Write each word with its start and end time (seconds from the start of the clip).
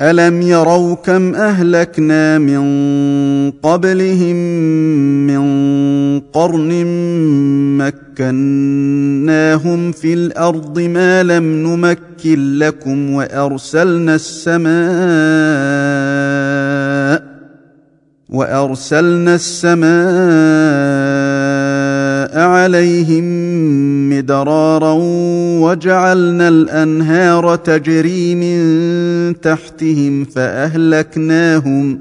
الم 0.00 0.42
يروا 0.42 0.94
كم 0.94 1.34
اهلكنا 1.34 2.38
من 2.38 2.60
قبلهم 3.50 4.36
من 5.26 5.40
قرن 6.20 6.86
مكناهم 7.78 9.92
في 9.92 10.14
الأرض 10.14 10.80
ما 10.80 11.22
لم 11.22 11.44
نمكن 11.44 12.58
لكم 12.58 13.10
وارسلنا 13.10 14.14
السماء 14.14 14.74
وارسلنا 18.28 19.34
السماء 19.34 19.84
عليهم 22.38 23.43
مدرارا 24.24 24.96
وجعلنا 25.60 26.48
الأنهار 26.48 27.56
تجري 27.56 28.34
من 28.34 28.60
تحتهم 29.40 30.24
فأهلكناهم 30.24 31.98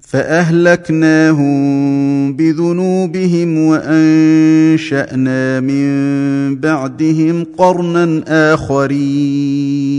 فأهلكناهم 0.00 1.52
بذنوبهم 2.36 3.58
وأنشأنا 3.58 5.60
من 5.60 5.86
بعدهم 6.56 7.46
قرنا 7.58 8.24
آخرين 8.54 9.98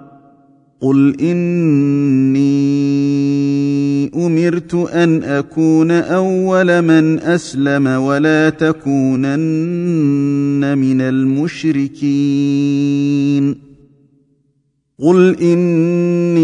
قل 0.81 1.15
اني 1.21 2.61
امرت 4.15 4.73
ان 4.73 5.23
اكون 5.23 5.91
اول 5.91 6.81
من 6.81 7.19
اسلم 7.19 7.87
ولا 7.87 8.49
تكونن 8.49 9.17
من 10.77 11.01
المشركين 11.01 12.41
قل 14.99 15.35
اني 15.41 16.41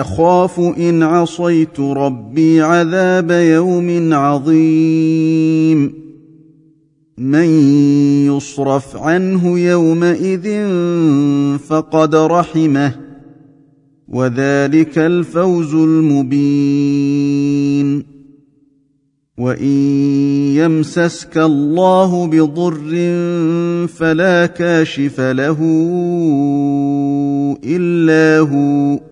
اخاف 0.00 0.60
ان 0.60 1.02
عصيت 1.02 1.80
ربي 1.80 2.60
عذاب 2.60 3.30
يوم 3.30 4.12
عظيم 4.14 6.01
من 7.22 7.48
يصرف 8.26 8.96
عنه 8.96 9.58
يومئذ 9.58 10.68
فقد 11.58 12.14
رحمه 12.14 12.94
وذلك 14.08 14.98
الفوز 14.98 15.74
المبين. 15.74 17.12
وإن 19.38 19.66
يمسسك 20.56 21.38
الله 21.38 22.26
بضر 22.26 22.90
فلا 23.86 24.46
كاشف 24.46 25.20
له 25.20 25.58
إلا 27.64 28.38
هو. 28.38 29.11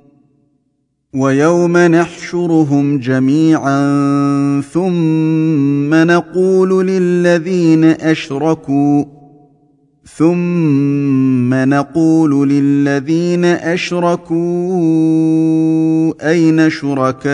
ويوم 1.15 1.77
نحشرهم 1.77 2.97
جميعا 2.97 3.81
ثم 4.73 5.93
نقول 5.93 6.87
للذين 6.87 7.83
أشركوا 7.83 9.03
ثم 10.17 11.53
نقول 11.53 12.49
للذين 12.49 13.45
أشركوا 13.45 14.31
أين 16.29 16.69
شركاؤكم 16.69 17.31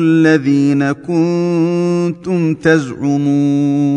الذين 0.00 0.92
كنتم 0.92 2.54
تزعمون؟ 2.54 3.96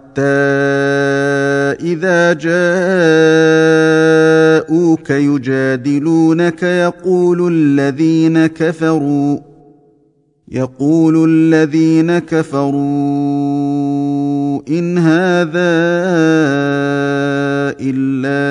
حتى 0.11 0.21
إذا 1.81 2.33
جاءوك 4.73 5.09
يجادلونك 5.09 6.63
يقول 6.63 7.53
الذين 7.53 8.47
كفروا 8.47 9.39
يقول 10.51 11.29
الذين 11.29 12.19
كفروا 12.19 12.71
إن 14.69 14.97
هذا 14.97 15.71
إلا 17.79 18.41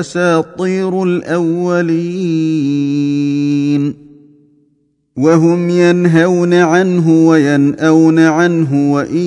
أساطير 0.00 1.02
الأولين. 1.02 3.03
وهم 5.16 5.70
ينهون 5.70 6.54
عنه 6.54 7.26
وينأون 7.28 8.18
عنه 8.18 8.92
وإن 8.92 9.26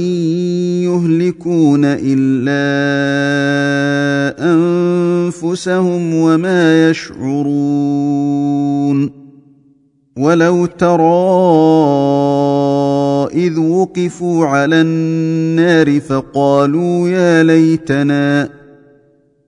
يهلكون 0.83 1.81
إلا 1.85 2.63
أنفسهم 4.53 6.15
وما 6.15 6.89
يشعرون 6.89 8.47
ولو 10.17 10.65
ترى 10.65 11.27
إذ 13.33 13.59
وقفوا 13.59 14.45
على 14.45 14.81
النار 14.81 15.99
فقالوا 15.99 17.09
يا 17.09 17.43
ليتنا 17.43 18.56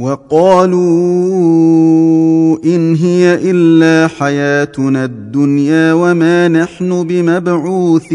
وقالوا 0.00 0.80
إن 2.64 2.94
هي 2.94 3.50
إلا 3.50 4.08
حياتنا 4.08 5.04
الدنيا 5.04 5.92
وما 5.92 6.48
نحن 6.48 7.06
بمبعوثين. 7.06 8.10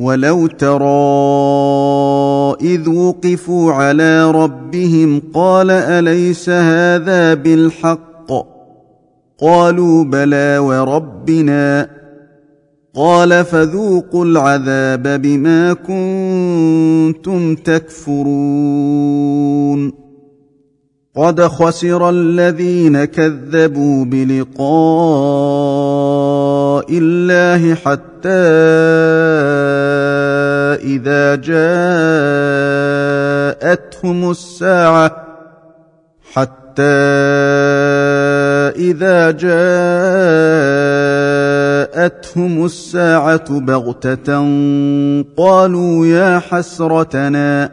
ولو 0.00 0.46
ترى 0.46 0.84
إذ 2.74 2.88
وقفوا 2.88 3.72
على 3.72 4.30
ربهم 4.30 5.22
قال 5.34 5.70
أليس 5.70 6.48
هذا 6.50 7.34
بالحق؟ 7.34 8.32
قالوا 9.40 10.04
بلى 10.04 10.58
وربنا. 10.58 12.03
قال 12.94 13.44
فذوقوا 13.44 14.24
العذاب 14.24 15.22
بما 15.22 15.72
كنتم 15.72 17.54
تكفرون. 17.54 19.24
قد 21.16 21.40
خسر 21.40 22.10
الذين 22.10 23.04
كذبوا 23.04 24.04
بلقاء 24.04 24.64
الله 26.90 27.74
حتى 27.74 28.28
إذا 30.82 31.34
جاءتهم 31.34 31.70
الساعة 34.30 35.26
حتى 36.32 36.82
إذا 38.76 39.30
جاءتهم 39.30 41.33
الساعة 42.64 43.60
بغتة 43.60 44.36
قالوا 45.36 46.06
يا 46.06 46.38
حسرتنا 46.38 47.70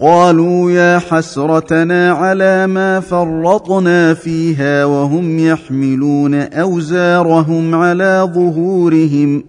قالوا 0.00 0.70
يا 0.70 0.98
حسرتنا 0.98 2.10
على 2.10 2.66
ما 2.66 3.00
فرطنا 3.00 4.14
فيها 4.14 4.84
وهم 4.84 5.38
يحملون 5.38 6.34
أوزارهم 6.34 7.74
على 7.74 8.30
ظهورهم. 8.34 9.44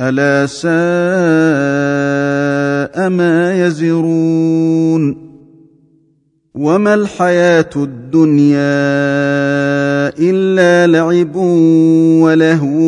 ألا 0.00 0.46
ساء 0.46 0.70
ما 3.08 3.66
يزرون. 3.66 5.30
وما 6.54 6.94
الحياة 6.94 7.70
الدنيا 7.76 8.60
إلا 10.18 10.86
لعب 10.86 11.36
ولهو 12.22 12.78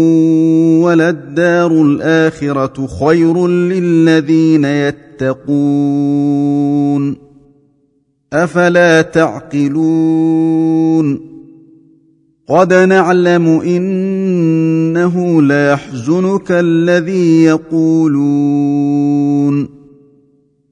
وللدار 0.86 1.72
الآخرة 1.72 2.86
خير 2.86 3.48
للذين 3.48 4.64
يتقون. 4.64 6.12
أفلا 8.32 9.02
تعقلون؟ 9.02 10.32
قد 12.48 12.74
نعلم 12.74 13.46
إنه 13.48 15.42
ليحزنك 15.42 16.46
الذي 16.50 17.42
يقولون. 17.44 19.02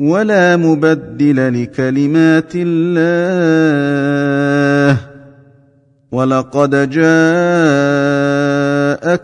ولا 0.00 0.56
مبدل 0.56 1.62
لكلمات 1.62 2.52
الله. 2.54 3.10
ولقد 6.12 6.90
جاءك 6.90 7.00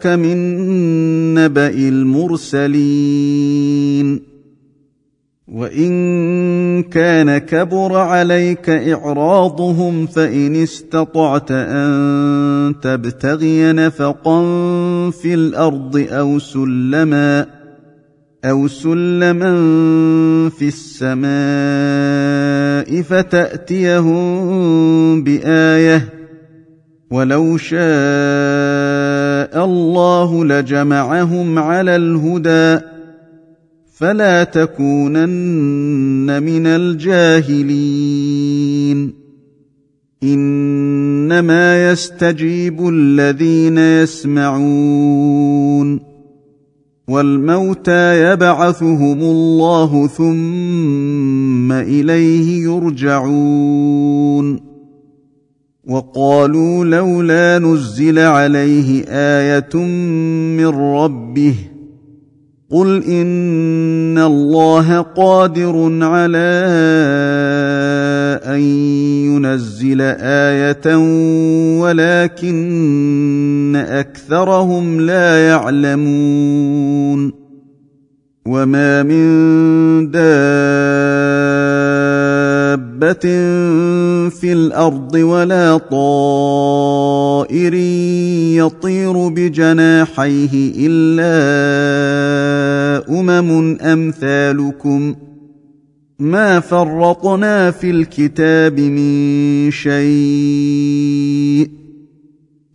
من 0.07 1.35
نبأ 1.35 1.69
المرسلين. 1.69 3.27
وإن 5.49 6.83
كان 6.83 7.39
كبر 7.39 7.97
عليك 7.97 8.71
إعراضهم 8.71 10.07
فإن 10.07 10.57
استطعت 10.57 11.51
أن 11.51 12.75
تبتغي 12.83 13.73
نفقا 13.73 14.41
في 15.11 15.35
الأرض 15.35 16.07
أو 16.11 16.39
سلما 16.39 17.56
أو 18.47 18.69
سلما 18.69 19.53
في 20.49 20.69
السماء 20.69 21.27
فتاتيهم 23.03 24.25
بايه 25.25 26.13
ولو 27.11 27.57
شاء 27.57 27.81
الله 29.65 30.45
لجمعهم 30.45 31.59
على 31.59 31.97
الهدى 31.97 32.81
فلا 33.95 34.45
تكونن 34.45 36.43
من 36.43 36.67
الجاهلين 36.67 38.07
انما 40.23 41.91
يستجيب 41.91 42.89
الذين 42.89 43.79
يسمعون 43.79 44.87
والموتى 47.09 48.33
يبعثهم 48.33 49.21
الله 49.21 50.07
ثم 50.07 51.73
إليه 51.73 52.65
يرجعون. 52.65 54.67
وقالوا 55.87 56.85
لولا 56.85 57.59
نزل 57.59 58.19
عليه 58.19 59.05
آية 59.09 59.77
من 60.57 60.67
ربه 60.67 61.55
قل 62.71 63.05
إن 63.05 64.19
الله 64.19 65.01
قادر 65.01 66.03
على 66.03 66.67
أن 68.45 68.61
ينزل 69.37 70.01
آية 70.21 70.97
ولكن 71.81 73.77
أكثرهم 73.89 75.01
لا 75.01 75.49
يعلمون 75.49 77.33
وما 78.47 79.03
من 79.03 80.11
دابة 80.11 80.37
في 84.29 84.53
الأرض 84.53 85.15
ولا 85.15 85.77
طائر 85.79 87.75
يطير 88.55 89.29
بجناحيه 89.29 90.73
إلا 90.87 91.37
أمم 93.21 93.79
أمثالكم 93.81 95.15
ما 96.19 96.61
فرطنا 96.61 97.71
في 97.71 97.91
الكتاب 97.91 98.81
من 98.81 99.71
شيء 99.71 101.71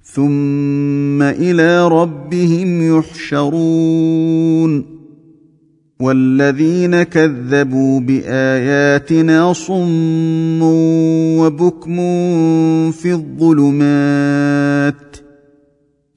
ثم 0.03 1.21
إلى 1.21 1.87
ربهم 1.87 2.97
يحشرون 2.97 4.85
والذين 5.99 7.03
كذبوا 7.03 7.99
بآياتنا 7.99 9.53
صم 9.53 10.61
وبكم 11.39 11.95
في 12.91 13.11
الظلمات 13.11 15.10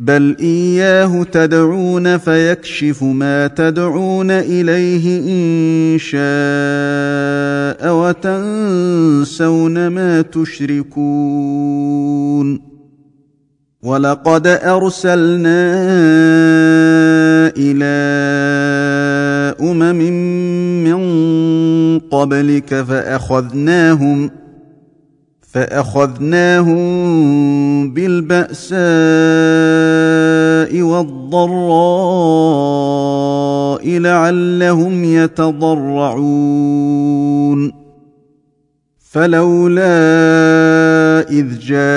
بل 0.00 0.36
اياه 0.40 1.22
تدعون 1.22 2.18
فيكشف 2.18 3.02
ما 3.02 3.46
تدعون 3.46 4.30
اليه 4.30 5.18
ان 5.18 5.98
شاء 5.98 6.20
وتنسون 7.96 9.86
ما 9.86 10.22
تشركون 10.22 11.40
ولقد 13.82 14.46
ارسلنا 14.46 15.72
إلى 17.56 18.00
امم 19.60 19.98
من 20.84 21.00
قبلك 21.98 22.74
فاخذناهم 22.74 24.30
فأخذناهم 25.52 26.80
بالبأساء 27.94 28.80
والضراء 30.82 31.20
الضراء 33.80 33.98
لعلهم 33.98 35.04
يتضرعون. 35.04 36.20
فلولا 39.10 39.90
إذ 41.30 41.58
جاءهم 41.58 41.90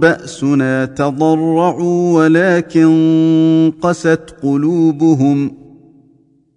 بأسنا 0.00 0.84
تضرعوا 0.84 2.12
ولكن 2.12 3.72
قست 3.82 4.34
قلوبهم 4.42 5.63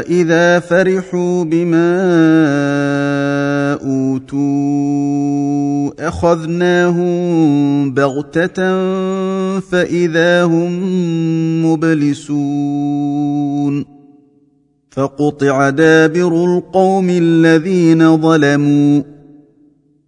اذا 0.00 0.58
فرحوا 0.58 1.44
بما 1.44 2.00
اوتوا 3.82 5.10
اخذناهم 6.08 7.94
بغته 7.94 8.58
فاذا 9.60 10.44
هم 10.44 10.72
مبلسون 11.64 13.20
فقطع 14.90 15.70
دابر 15.70 16.44
القوم 16.44 17.10
الذين 17.10 18.16
ظلموا 18.16 19.02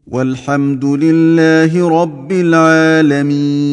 والحمد 0.07 0.85
لله 0.85 2.03
رب 2.03 2.33
العالمين 2.33 3.73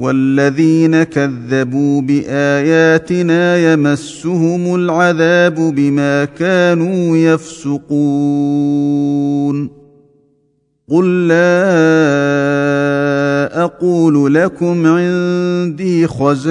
والذين 0.00 1.02
كذبوا 1.02 2.00
بآياتنا 2.00 3.72
يمسهم 3.72 4.74
العذاب 4.74 5.54
بما 5.54 6.24
كانوا 6.24 7.16
يفسقون. 7.16 8.90
قل 10.90 11.28
لا 11.28 11.60
أقول 13.64 14.34
لكم 14.34 14.86
عندي 14.86 16.06
خزائن 16.06 16.44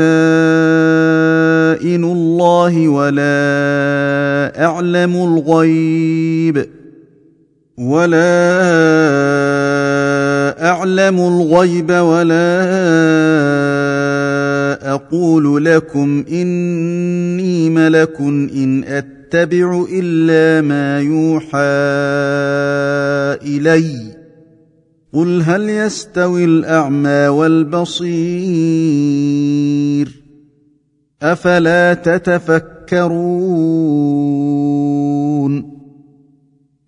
الله 2.03 2.87
ولا 2.87 4.65
أعلم 4.65 5.15
الغيب 5.15 6.65
ولا 7.77 8.59
اعلم 10.61 11.19
الغيب 11.19 11.91
ولا 11.91 12.59
أقول 14.93 15.65
لكم 15.65 16.25
اني 16.31 17.69
ملك 17.69 18.19
ان 18.19 18.83
اتبع 18.83 19.85
الا 19.91 20.67
ما 20.67 20.99
يوحى 20.99 21.59
الي 23.57 24.19
قل 25.13 25.41
هل 25.41 25.69
يستوي 25.69 26.45
الاعمى 26.45 27.27
والبصير 27.27 28.09
افلا 31.21 31.93
تتفكرون 31.93 32.59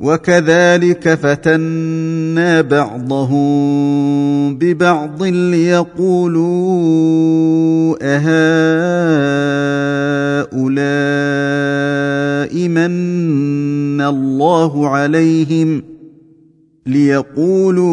وكذلك 0.00 1.14
فتنا 1.14 2.60
بعضهم 2.60 4.58
ببعض 4.58 5.22
ليقولوا 5.22 6.40
أهؤلاء 8.02 8.30
من 12.68 14.00
الله 14.00 14.88
عليهم 14.88 15.82
ليقولوا 16.86 17.90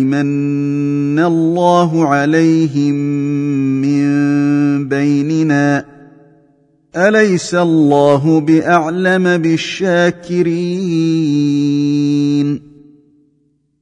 من 0.03 1.19
الله 1.19 2.07
عليهم 2.07 3.06
بيننا 4.89 5.85
أليس 6.95 7.55
الله 7.55 8.39
بأعلم 8.39 9.37
بالشاكرين؟ 9.37 10.47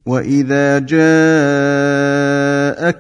وإذا 0.06 0.80
جاءك 0.80 0.96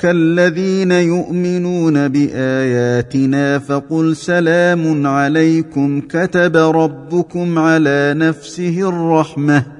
الذين 0.06 0.92
يؤمنون 0.92 2.08
بآياتنا 2.08 3.60
فقل 3.60 4.16
سلام 4.16 5.08
عليكم 5.08 6.02
كتب 6.02 6.58
ربكم 6.58 7.60
على 7.60 8.14
نفسه 8.18 8.90
الرحمة. 8.90 9.75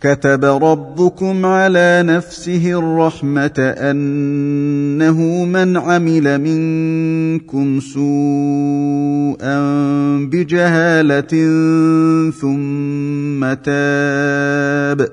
كتب 0.00 0.44
ربكم 0.44 1.46
على 1.46 2.02
نفسه 2.06 2.78
الرحمة 2.78 3.52
أنه 3.58 5.44
من 5.44 5.76
عمل 5.76 6.38
منكم 6.40 7.80
سوءا 7.80 9.58
بجهالة 10.30 11.32
ثم 12.30 13.54
تاب 13.54 15.08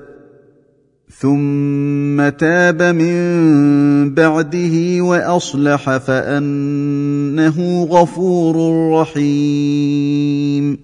ثم 1.20 2.28
تاب 2.28 2.82
من 2.82 4.14
بعده 4.14 5.00
وأصلح 5.00 5.96
فأنه 5.96 7.84
غفور 7.84 8.56
رحيم. 9.00 10.83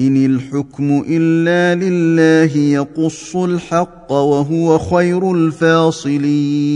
إن 0.00 0.16
الحكم 0.16 1.04
إلا 1.08 1.74
لله 1.84 2.56
يقص 2.58 3.36
الحق 3.36 4.12
وهو 4.12 4.78
خير 4.78 5.32
الفاصلين. 5.34 6.70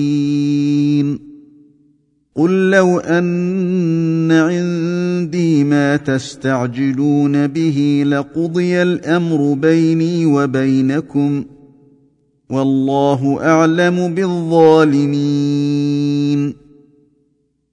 قل 2.37 2.71
لو 2.71 2.99
أن 2.99 4.33
عندي 4.33 5.65
ما 5.65 5.97
تستعجلون 5.97 7.47
به 7.47 8.05
لقضي 8.07 8.83
الأمر 8.83 9.55
بيني 9.55 10.27
وبينكم 10.27 11.45
والله 12.51 13.39
أعلم 13.41 14.15
بالظالمين. 14.15 15.35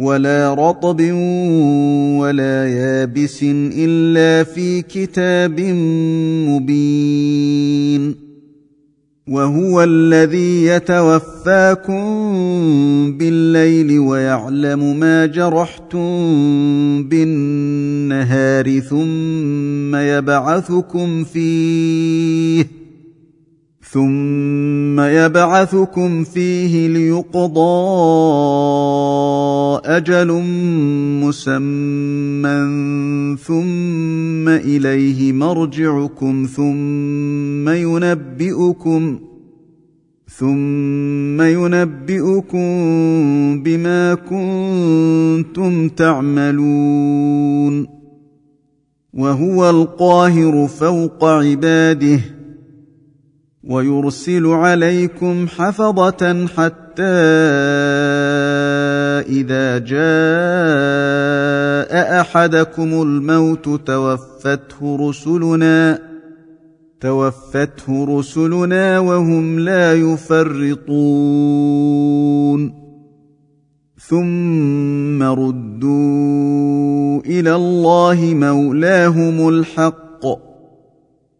ولا 0.00 0.54
رطب 0.54 1.00
ولا 2.20 2.68
يابس 2.68 3.38
إلا 3.76 4.44
في 4.44 4.82
كتاب 4.82 5.60
مبين 6.48 8.14
وهو 9.28 9.82
الذي 9.82 10.66
يتوفاكم 10.66 12.02
بالليل 13.18 13.98
ويعلم 13.98 15.00
ما 15.00 15.26
جرحتم 15.26 16.08
بالنهار 17.08 18.80
ثم 18.80 19.96
يبعثكم 19.96 21.24
فيه 21.24 22.79
ثم 23.92 25.00
يبعثكم 25.00 26.24
فيه 26.24 26.88
ليقضى 26.88 27.60
أجل 29.84 30.42
مسمى 31.22 32.56
ثم 33.36 34.48
اليه 34.48 35.32
مرجعكم 35.32 36.46
ثم 36.56 37.68
ينبئكم 37.68 39.18
ثم 40.38 41.42
ينبئكم 41.42 42.68
بما 43.62 44.14
كنتم 44.14 45.88
تعملون 45.88 47.86
وهو 49.14 49.70
القاهر 49.70 50.66
فوق 50.66 51.24
عباده 51.24 52.20
ويرسل 53.70 54.46
عليكم 54.46 55.46
حفظة 55.48 56.46
حتى 56.46 57.02
إذا 59.30 59.78
جاء 59.78 60.00
أحدكم 62.20 63.02
الموت 63.02 63.68
توفته 63.86 65.08
رسلنا 65.08 65.98
توفته 67.00 68.18
رسلنا 68.18 68.98
وهم 68.98 69.58
لا 69.58 69.94
يفرطون. 69.94 70.90
ثم 74.08 75.22
ردوا 75.22 77.20
إلى 77.26 77.54
الله 77.54 78.34
مولاهم 78.34 79.48
الحق. 79.48 80.49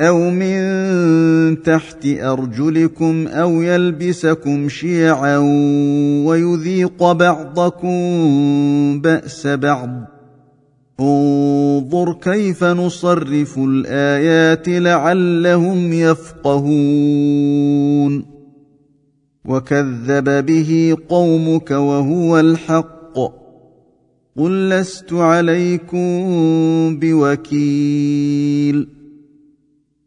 أو 0.00 0.30
من 0.30 1.62
تحت 1.62 2.06
ارجلكم 2.06 3.26
أو 3.26 3.62
يلبسكم 3.62 4.68
شيعا 4.68 5.38
ويذيق 6.26 7.12
بعضكم 7.12 7.98
باس 9.00 9.46
بعض 9.46 9.90
انظر 11.00 12.12
كيف 12.12 12.64
نصرف 12.64 13.58
الايات 13.58 14.68
لعلهم 14.68 15.92
يفقهون 15.92 17.44
وكذب 19.44 20.46
به 20.46 20.96
قومك 21.08 21.70
وهو 21.70 22.40
الحق 22.40 22.98
قل 24.36 24.70
لست 24.70 25.12
عليكم 25.12 26.18
بوكيل 26.98 28.97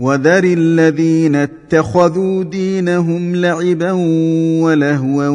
وذر 0.00 0.44
الذين 0.44 1.34
اتخذوا 1.34 2.44
دينهم 2.44 3.36
لعبا 3.36 3.92
ولهوا 4.62 5.28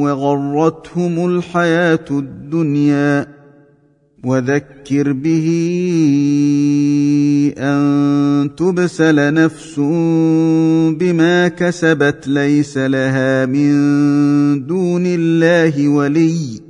وغرتهم 0.00 1.26
الحياة 1.26 2.04
الدنيا 2.10 3.26
وذكر 4.24 5.12
به 5.12 5.46
ان 7.58 8.50
تبسل 8.56 9.34
نفس 9.34 9.74
بما 10.98 11.48
كسبت 11.48 12.28
ليس 12.28 12.78
لها 12.78 13.46
من 13.46 13.72
دون 14.66 15.02
الله 15.06 15.88
ولي 15.88 16.69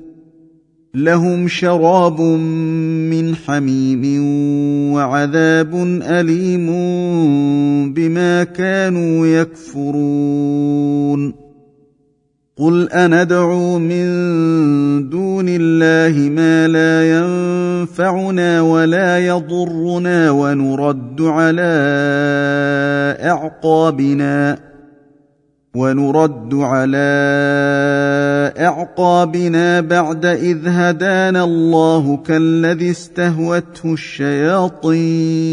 لهم 0.93 1.47
شراب 1.47 2.21
من 3.11 3.35
حميم 3.35 4.23
وعذاب 4.93 5.75
أليم 6.03 6.67
بما 7.93 8.43
كانوا 8.43 9.27
يكفرون. 9.27 10.71
قل 12.57 12.89
أندعو 12.89 13.79
من 13.79 14.05
دون 15.09 15.45
الله 15.49 16.29
ما 16.29 16.67
لا 16.67 17.17
ينفعنا 17.17 18.61
ولا 18.61 19.19
يضرنا 19.19 20.31
ونرد 20.31 21.21
على 21.21 21.71
أعقابنا 23.23 24.59
ونرد 25.75 26.53
على 26.53 27.11
اعقابنا 28.57 29.81
بعد 29.81 30.25
إذ 30.25 30.67
هدانا 30.67 31.43
الله 31.43 32.17
كالذي 32.17 32.91
استهوته 32.91 33.93
الشياطين. 33.93 35.51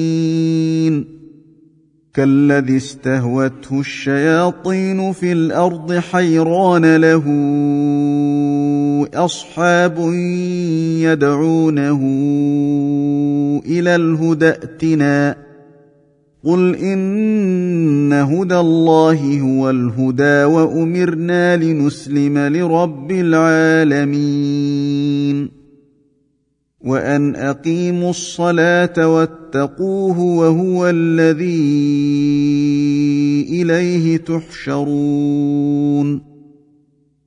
كالذي 2.14 2.76
استهوته 2.76 3.80
الشياطين 3.80 5.12
في 5.12 5.32
الأرض 5.32 5.92
حيران 5.92 6.96
له 6.96 7.24
أصحاب 9.14 9.98
يدعونه 11.02 12.00
إلى 13.66 13.96
الهدى 13.96 14.48
ائتنا 14.48 15.47
قل 16.44 16.76
ان 16.76 18.12
هدى 18.12 18.56
الله 18.56 19.40
هو 19.40 19.70
الهدى 19.70 20.44
وامرنا 20.44 21.56
لنسلم 21.56 22.38
لرب 22.38 23.10
العالمين 23.12 24.68
وان 26.80 27.36
اقيموا 27.36 28.10
الصلاه 28.10 29.08
واتقوه 29.08 30.20
وهو 30.20 30.88
الذي 30.88 31.68
اليه 33.62 34.16
تحشرون 34.16 35.58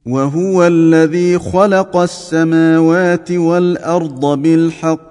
وهو 0.06 0.68
الذي 0.68 1.40
خلق 1.40 1.98
السماوات 1.98 3.32
والارض 3.32 4.42
بالحق 4.42 5.11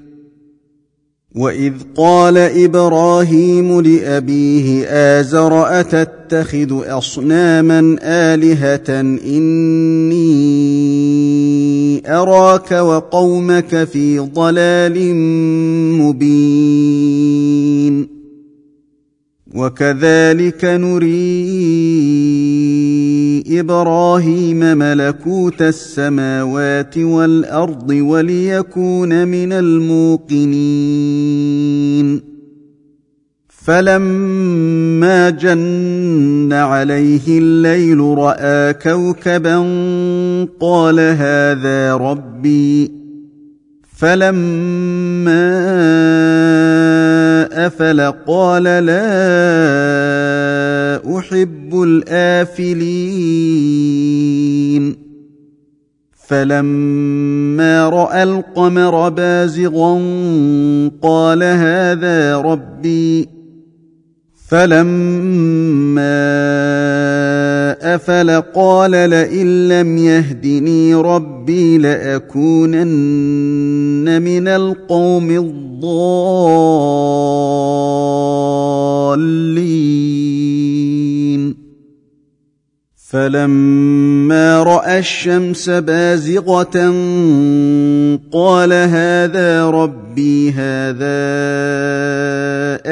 واذ 1.35 1.73
قال 1.95 2.37
إبراهيم 2.37 3.81
لابيه 3.81 4.85
ازر 5.19 5.79
اتتخذ 5.79 6.97
اصناما 6.97 7.97
الهه 8.03 8.99
اني 9.25 10.21
اراك 12.07 12.71
وقومك 12.71 13.83
في 13.83 14.19
ضلال 14.19 15.15
مبين 16.01 17.31
وكذلك 19.55 20.65
نري 20.65 21.11
إبراهيم 23.59 24.59
ملكوت 24.59 25.61
السماوات 25.61 26.97
والأرض 26.97 27.89
وليكون 27.89 29.27
من 29.27 29.53
الموقنين. 29.53 31.11
فلما 33.47 35.29
جن 35.29 36.53
عليه 36.53 37.21
الليل 37.27 37.99
رأى 37.99 38.73
كوكبا 38.73 39.57
قال 40.59 40.99
هذا 40.99 41.95
ربي 41.95 43.00
فلما 44.01 45.45
افل 47.67 48.01
قال 48.27 48.63
لا 48.63 49.01
احب 51.17 51.81
الافلين 51.83 52.81
فلما 56.27 57.89
راى 57.89 58.23
القمر 58.23 59.09
بازغا 59.09 60.01
قال 61.01 61.43
هذا 61.43 62.37
ربي 62.37 63.29
فلما 64.49 66.01
افل 67.81 68.41
قال 68.41 68.91
لئن 68.91 69.67
لم 69.69 69.97
يهدني 69.97 70.95
ربي 70.95 71.77
لاكونن 71.77 72.91
من 74.21 74.47
القوم 74.47 75.31
الضالين 75.31 76.91
فلما 83.11 84.63
راى 84.63 84.99
الشمس 84.99 85.69
بازغه 85.69 86.93
قال 88.31 88.73
هذا 88.73 89.69
ربي 89.69 90.51
هذا 90.51 91.21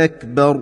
اكبر 0.04 0.62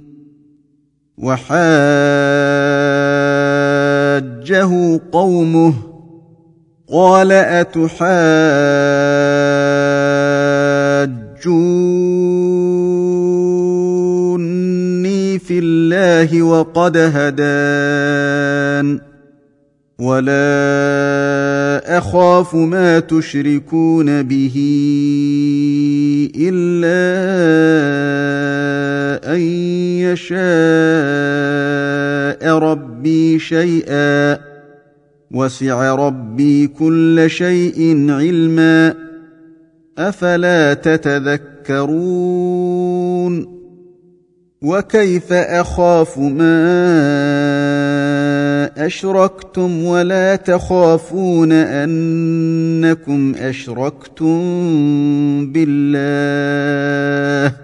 وحاجه 1.21 1.51
قومه 5.11 5.73
قال 6.91 7.31
أتحاجوني 13.61 15.39
في 15.39 15.59
الله 15.59 16.41
وقد 16.41 16.97
هدان 16.97 18.99
ولا 19.99 20.41
أخاف 21.97 22.55
ما 22.55 22.99
تشركون 22.99 24.23
به 24.23 24.55
إلا 26.35 27.01
أن 29.35 29.41
يشاء 30.11 30.41
ربي 32.57 33.39
شيئا 33.39 34.39
وسع 35.31 35.95
ربي 35.95 36.67
كل 36.67 37.25
شيء 37.27 38.11
علما 38.11 38.93
أفلا 39.97 40.73
تتذكرون؟ 40.73 42.31
وكيف 44.61 45.33
أخاف 45.33 46.17
ما 46.17 46.71
أشركتم 48.77 49.83
ولا 49.83 50.35
تخافون 50.35 51.51
أنكم 51.51 53.35
أشركتم 53.35 54.41
بالله؟ 55.51 57.60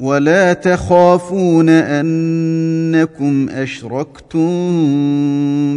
ولا 0.00 0.52
تخافون 0.52 1.68
أنكم 1.68 3.48
أشركتم 3.48 4.48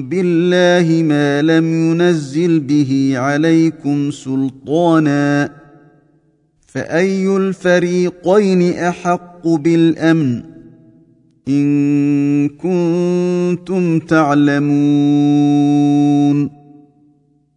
بالله 0.10 1.04
ما 1.04 1.42
لم 1.42 1.92
ينزل 1.92 2.60
به 2.60 3.14
عليكم 3.16 4.12
سلطانا 4.12 5.52
فأي 6.68 7.38
الفريقين 7.38 8.74
أحق 8.74 9.48
بالأمن 9.48 10.44
إن 11.48 12.50
كنتم 12.50 14.00
تعلمون 14.00 14.74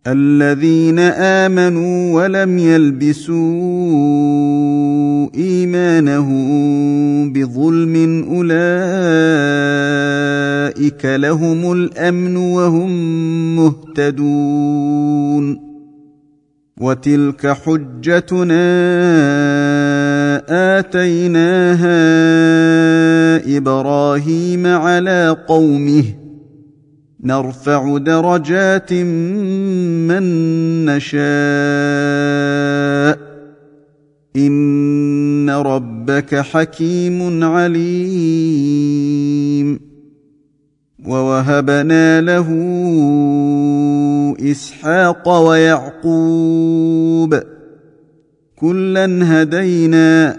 الذين 0.07 0.98
آمنوا 0.98 2.14
ولم 2.14 2.59
يلبسوا 2.59 3.37
ايمانهم 5.34 7.32
بظلم 7.32 8.24
أولئك 8.30 8.56
لهم 11.04 11.72
الأمن 11.72 12.36
وهم 12.36 12.90
مهتدون 13.56 15.66
وتلك 16.80 17.46
حجتنا 17.46 18.66
آتيناها 20.78 21.96
إبراهيم 23.56 24.66
على 24.66 25.36
قومه 25.48 26.04
نرفع 27.24 27.98
درجات 27.98 28.92
من 28.92 30.24
نشاء 30.84 31.26
ان 34.37 35.51
ربك 35.51 36.35
حكيم 36.35 37.44
عليم 37.44 38.96
ووهبنا 41.07 42.20
له 42.20 42.49
اسحاق 44.40 45.29
ويعقوب 45.49 47.40
كلا 48.57 49.07
هدينا 49.22 50.37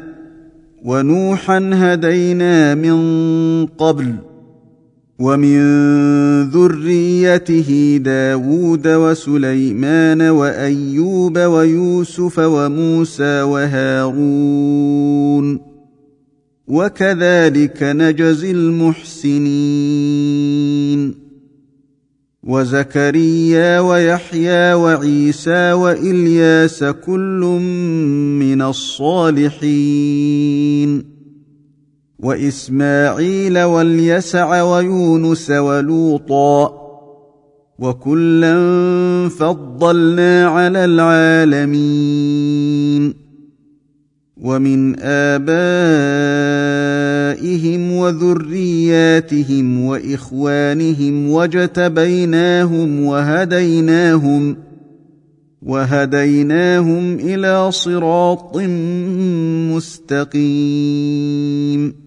ونوحا 0.86 1.70
هدينا 1.74 2.76
من 2.76 2.98
قبل 3.66 4.14
ومن 5.20 5.60
ذريته 6.50 7.98
داود 8.02 8.88
وسليمان 8.88 10.22
وأيوب 10.22 11.38
ويوسف 11.38 12.40
وموسى 12.40 13.42
وهارون 13.42 14.98
وكذلك 16.68 17.84
نجزي 17.84 18.52
المحسنين 18.52 19.68
وزكريا 22.44 23.80
ويحيى 23.80 24.74
وعيسى 24.74 25.74
وإلياس 25.74 26.84
كل 26.84 27.60
من 28.40 28.62
الصالحين 28.62 29.98
وإسماعيل 32.28 33.60
واليسع 33.60 34.62
ويونس 34.62 35.52
ولوطا 35.52 36.88
وكلا 37.80 38.56
فضلنا 39.30 40.48
على 40.48 40.86
العالمين 40.86 42.34
ومن 44.38 45.00
آبائهم 45.00 45.52
وذرياتهم 47.92 49.86
وإخوانهم 49.86 51.32
وجتبيناهم 51.32 53.04
وهديناهم 53.04 54.58
وهديناهم 55.62 57.16
إلى 57.20 57.72
صراط 57.72 58.58
مستقيم 60.34 62.07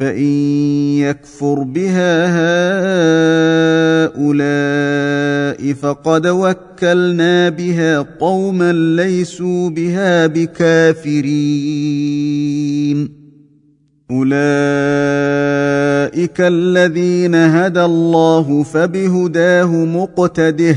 فان 0.00 0.26
يكفر 0.98 1.62
بها 1.62 2.26
هؤلاء 4.06 5.72
فقد 5.72 6.26
وكلنا 6.26 7.48
بها 7.48 7.98
قوما 8.20 8.72
ليسوا 8.72 9.70
بها 9.70 10.26
بكافرين 10.26 11.30
اولئك 14.10 14.40
الذين 16.40 17.34
هدى 17.34 17.84
الله 17.84 18.62
فبهداه 18.62 19.84
مقتده 19.84 20.76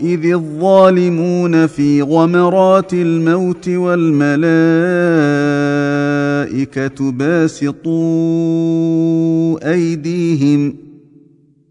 إذ 0.00 0.32
الظالمون 0.32 1.66
في 1.66 2.02
غمرات 2.02 2.92
الموت 2.92 3.68
والملائكة 3.68 4.32
باسطوا 7.12 7.88
أيديهم 9.72 10.74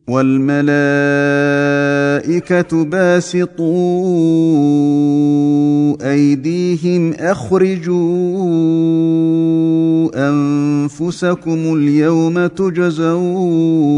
والملائكة 0.07 0.67
باسطوا 2.85 3.67
أيديهم 6.11 7.13
أخرجوا 7.13 8.37
أنفسكم 10.29 11.73
اليوم 11.73 12.47
تجزون 12.47 13.97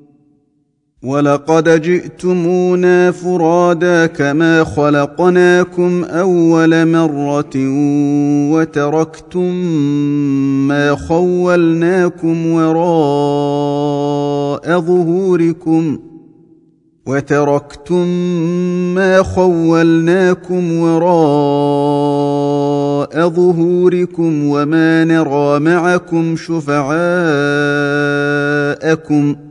ولقد 1.03 1.81
جئتمونا 1.81 3.11
فرادا 3.11 4.05
كما 4.05 4.63
خلقناكم 4.63 6.03
اول 6.03 6.87
مره 6.87 7.51
وتركتم 8.51 9.55
ما 10.67 10.95
خولناكم 10.95 12.47
وراء 12.47 12.81
ظهوركم 14.79 15.99
وتركتم 17.05 18.07
ما 18.95 19.23
خولناكم 19.23 20.79
وراء 20.79 21.09
ظهوركم 23.29 24.45
وما 24.45 25.03
نرى 25.03 25.59
معكم 25.59 26.35
شفعاءكم 26.35 26.95
ۖ 29.47 29.50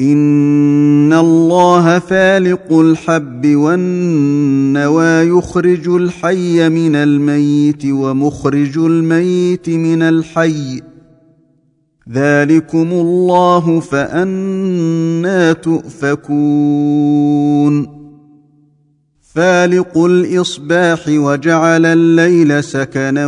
ان 0.00 1.12
الله 1.12 1.98
فالق 1.98 2.72
الحب 2.72 3.46
والنوى 3.46 5.38
يخرج 5.38 5.88
الحي 5.88 6.68
من 6.68 6.96
الميت 6.96 7.86
ومخرج 7.86 8.78
الميت 8.78 9.70
من 9.70 10.02
الحي 10.02 10.82
ذلكم 12.12 12.92
الله 12.92 13.80
فانا 13.80 15.52
تؤفكون 15.52 16.66
فالق 19.22 19.98
الاصباح 19.98 21.08
وجعل 21.08 21.86
الليل 21.86 22.64
سكنا 22.64 23.26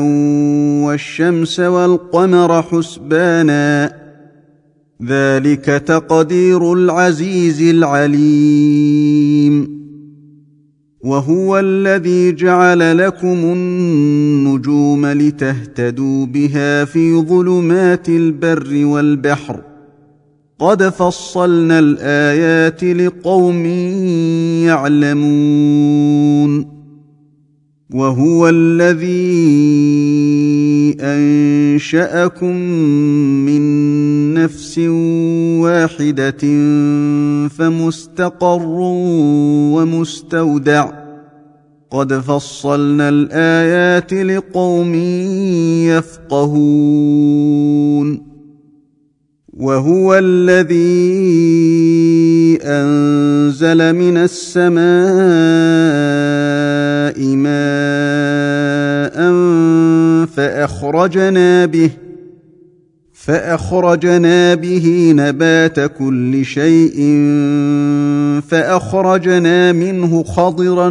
والشمس 0.87 1.61
والقمر 1.61 2.63
حسبانا 2.63 4.08
ذلك 5.07 5.65
تقدير 5.65 6.73
العزيز 6.73 7.63
العليم. 7.63 9.79
وهو 11.01 11.59
الذي 11.59 12.33
جعل 12.33 12.99
لكم 12.99 13.27
النجوم 13.27 15.07
لتهتدوا 15.07 16.27
بها 16.27 16.85
في 16.85 17.15
ظلمات 17.15 18.09
البر 18.09 18.85
والبحر. 18.85 19.61
قد 20.59 20.89
فصلنا 20.89 21.79
الآيات 21.79 22.85
لقوم 22.85 23.67
يعلمون. 24.67 26.79
وهو 27.95 28.49
الذي 28.49 29.09
أنشأكم 31.01 32.57
من 33.47 33.63
نفس 34.35 34.79
واحدة 35.59 36.43
فمستقر 37.49 38.79
ومستودع. 39.75 40.91
قد 41.91 42.13
فصلنا 42.15 43.09
الآيات 43.09 44.13
لقوم 44.13 44.95
يفقهون. 46.35 48.29
وهو 49.59 50.15
الذي 50.15 51.39
أنزل 52.63 53.93
من 53.95 54.17
السماء 54.17 54.79
ماء 57.37 59.19
فأخرجنا 60.39 61.67
به 61.67 61.91
فأخرجنا 63.13 64.55
به 64.55 65.13
نبات 65.17 65.81
كل 65.81 66.45
شيء 66.45 66.97
فأخرجنا 68.49 69.73
منه 69.73 70.23
خضرا 70.23 70.89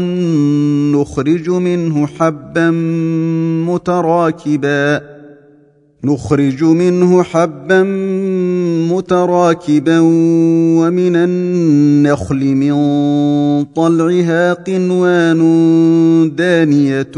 نخرج 0.94 1.50
منه 1.50 2.08
حبا 2.08 2.72
متراكبا 3.68 5.02
نخرج 6.04 6.64
منه 6.64 7.24
حبا 7.24 7.84
متراكبا 8.92 10.00
ومن 10.80 11.16
النخل 11.16 12.56
من 12.56 12.74
طلعها 13.64 14.54
قنوان 14.54 15.42
دانية 16.36 17.12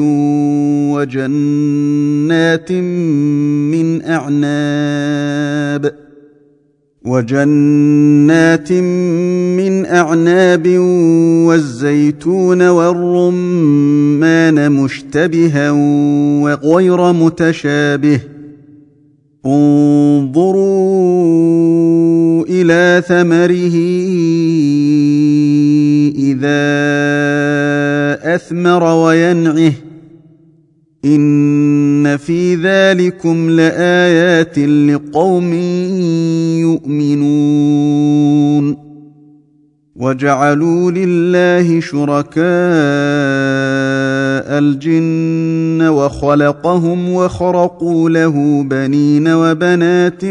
وجنات 0.93 2.71
من 2.71 4.01
أعناب 4.01 5.91
وجنات 7.05 8.71
من 8.71 9.85
أعناب 9.85 10.67
والزيتون 11.47 12.69
والرمان 12.69 14.71
مشتبها 14.71 15.71
وغير 16.41 17.13
متشابه 17.13 18.19
انظروا 19.45 20.99
إلى 22.49 23.03
ثمره 23.07 23.75
إذا 26.17 26.59
أثمر 28.35 28.83
وينعه. 28.83 29.71
إن 31.05 32.17
في 32.17 32.55
ذلكم 32.55 33.49
لآيات 33.49 34.59
لقوم 34.59 35.53
يؤمنون. 36.59 38.77
وجعلوا 39.95 40.91
لله 40.91 41.79
شركاء 41.79 43.38
الجن 44.59 45.87
وخلقهم 45.87 47.13
وخرقوا 47.13 48.09
له 48.09 48.63
بنين 48.63 49.27
وبنات 49.27 50.25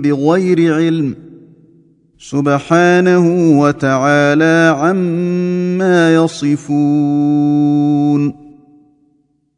بغير 0.00 0.74
علم 0.74 1.14
سبحانه 2.18 3.58
وتعالى 3.60 4.76
عما 4.78 6.14
يصفون 6.14 7.24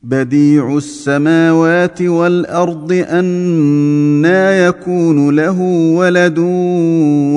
بديع 0.03 0.77
السماوات 0.77 2.03
والأرض 2.03 2.93
أنا 2.93 4.67
يكون 4.67 5.37
له 5.37 5.61
ولد 5.97 6.39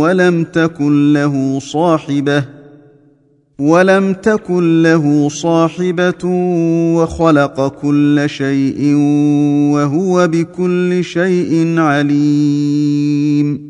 ولم 0.01 0.43
تكن 0.43 1.13
له 1.13 1.59
صاحبة 1.59 2.58
ولم 3.59 4.13
تكن 4.13 4.83
له 4.83 5.29
صاحبة 5.29 6.25
وخلق 6.95 7.67
كل 7.67 8.23
شيء 8.25 8.95
وهو 9.73 10.27
بكل 10.27 11.03
شيء 11.03 11.79
عليم. 11.79 13.69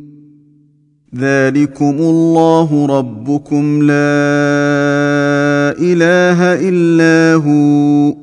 ذلكم 1.16 1.96
الله 2.00 2.86
ربكم. 2.86 3.82
لا 3.82 3.90
إله 5.80 6.70
إلا 6.70 7.44
هو. 7.46 8.14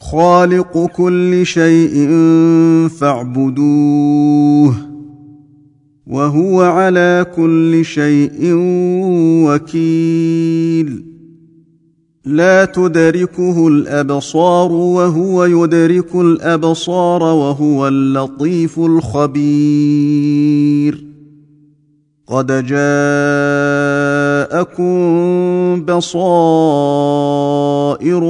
خالق 0.00 0.86
كل 0.96 1.46
شيء 1.46 2.08
فاعبدوه. 3.00 4.74
وهو 6.10 6.62
على 6.62 7.26
كل 7.36 7.84
شيء 7.84 8.38
وكيل. 9.46 11.04
لا 12.24 12.64
تدركه 12.64 13.68
الأبصار 13.68 14.72
وهو 14.72 15.44
يدرك 15.44 16.14
الأبصار 16.14 17.22
وهو 17.22 17.88
اللطيف 17.88 18.78
الخبير. 18.78 20.00
قد 22.26 22.46
جاءكم 22.46 22.80
بصائر 25.84 26.26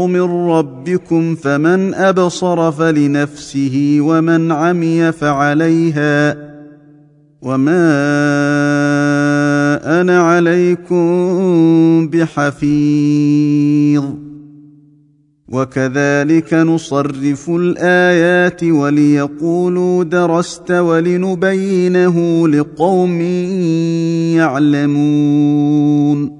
من 0.06 0.50
ربكم 0.50 1.34
فمن 1.34 1.94
أبصر 1.94 2.72
فلنفسه 2.72 3.98
ومن 4.00 4.52
عمي 4.52 5.12
فعليها 5.12 6.49
وما 7.42 7.80
أنا 10.00 10.20
عليكم 10.20 12.08
بحفيظ 12.08 14.04
وكذلك 15.48 16.54
نصرف 16.54 17.50
الايات 17.50 18.64
وليقولوا 18.64 20.04
درست 20.04 20.70
ولنبينه 20.70 22.48
لقوم 22.48 23.20
يعلمون 24.36 26.39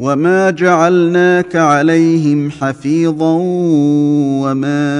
وما 0.00 0.50
جعلناك 0.50 1.56
عليهم 1.56 2.50
حفيظا 2.50 3.36
وما 4.40 4.90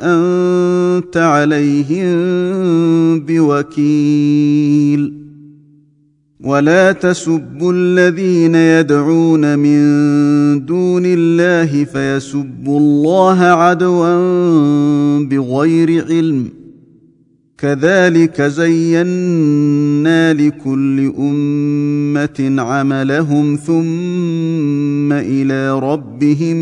انت 0.00 1.16
عليهم 1.16 2.14
بوكيل 3.20 5.12
ولا 6.40 6.92
تسبوا 6.92 7.72
الذين 7.72 8.54
يدعون 8.54 9.58
من 9.58 9.80
دون 10.66 11.02
الله 11.06 11.84
فيسبوا 11.84 12.80
الله 12.80 13.42
عدوا 13.42 14.14
بغير 15.24 16.04
علم 16.08 16.65
كذلك 17.58 18.42
زينا 18.42 20.34
لكل 20.34 21.12
أمة 21.18 22.54
عملهم 22.58 23.56
ثم 23.56 25.12
إلى 25.12 25.78
ربهم 25.78 26.56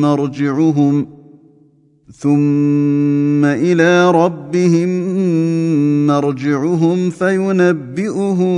مرجعهم 0.00 1.06
ثم 2.18 3.44
إلى 3.44 4.10
ربهم 4.10 4.88
مرجعهم 6.06 7.10
فينبئهم 7.10 8.50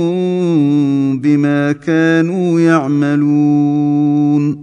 بما 1.19 1.71
كانوا 1.71 2.59
يعملون 2.59 4.62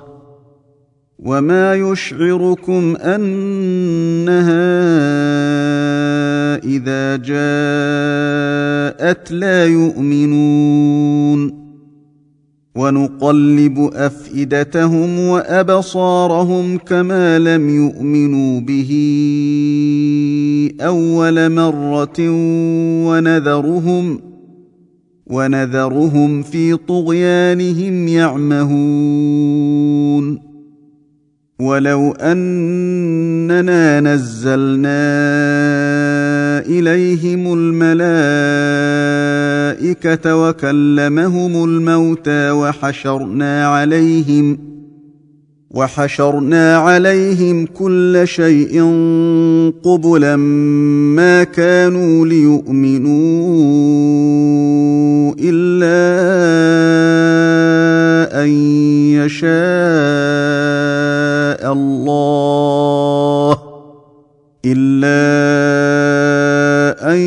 وما 1.21 1.75
يشعركم 1.75 2.95
انها 2.95 4.61
اذا 6.63 7.15
جاءت 7.15 8.51
لا 9.31 9.65
يؤمنون 9.65 11.61
ونقلب 12.75 13.89
افئدتهم 13.93 15.19
وابصارهم 15.19 16.77
كما 16.77 17.39
لم 17.39 17.69
يؤمنوا 17.69 18.59
به 18.59 18.91
اول 20.81 21.49
مره 21.51 22.29
ونذرهم 23.07 24.19
ونذرهم 25.27 26.41
في 26.41 26.75
طغيانهم 26.75 28.07
يعمهون 28.07 29.71
ولو 31.61 32.11
أننا 32.11 33.99
نزلنا 33.99 35.01
إليهم 36.65 37.53
الملائكة 39.83 40.35
وكلمهم 40.35 41.63
الموتى 41.63 42.51
وحشرنا 42.51 43.67
عليهم 43.67 44.57
وحشرنا 45.71 46.77
عليهم 46.77 47.65
كل 47.65 48.21
شيء 48.25 48.81
قبلا 49.83 50.35
ما 51.15 51.43
كانوا 51.43 52.25
ليؤمنوا 52.25 53.21
إلا 55.39 56.01
أن 58.43 58.49
يشاء 59.13 60.60
الله 61.71 63.57
إلا 64.65 65.21
أن 67.13 67.17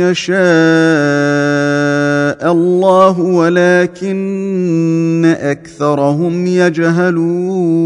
يشاء 0.00 0.34
الله 2.52 3.20
ولكن 3.20 4.14
أكثرهم 5.40 6.46
يجهلون 6.46 7.84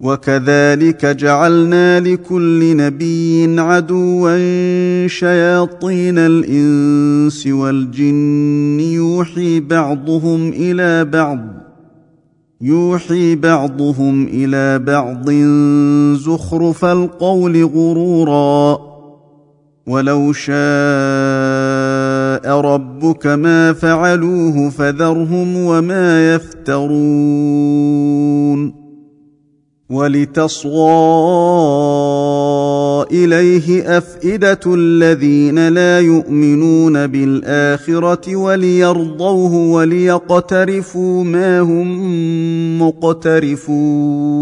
وكذلك 0.00 1.06
جعلنا 1.06 2.00
لكل 2.00 2.76
نبي 2.76 3.60
عدوا 3.60 4.36
شياطين 5.06 6.18
الإنس 6.18 7.46
والجن 7.46 8.80
يوحي 8.80 9.60
بعضهم 9.60 10.48
إلى 10.48 11.04
بعض 11.04 11.59
يوحي 12.62 13.34
بعضهم 13.34 14.28
إلى 14.32 14.78
بعض 14.78 15.30
زخرف 16.20 16.84
القول 16.84 17.64
غرورا. 17.64 18.78
ولو 19.86 20.32
شاء 20.32 20.54
ربك 22.60 23.26
ما 23.26 23.72
فعلوه 23.72 24.70
فذرهم 24.70 25.56
وما 25.56 26.34
يفترون. 26.34 27.70
ولتصغى 29.90 30.70
إليه 33.12 33.98
أفئدة 33.98 34.60
الذين 34.66 35.68
لا 35.68 36.00
يؤمنون 36.00 37.06
بالآخرة 37.06 38.36
وليرضوه 38.36 39.54
وليقترفوا 39.54 41.24
ما 41.24 41.60
هم 41.60 42.82
مقترفون. 42.82 44.40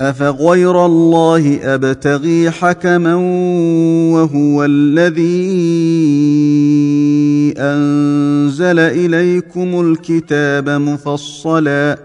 أفغير 0.00 0.86
الله 0.86 1.58
أبتغي 1.62 2.50
حكما 2.50 3.14
وهو 4.14 4.64
الذي 4.64 5.66
أنزل 7.58 8.78
إليكم 8.78 9.80
الكتاب 9.80 10.68
مفصلا 10.68 11.98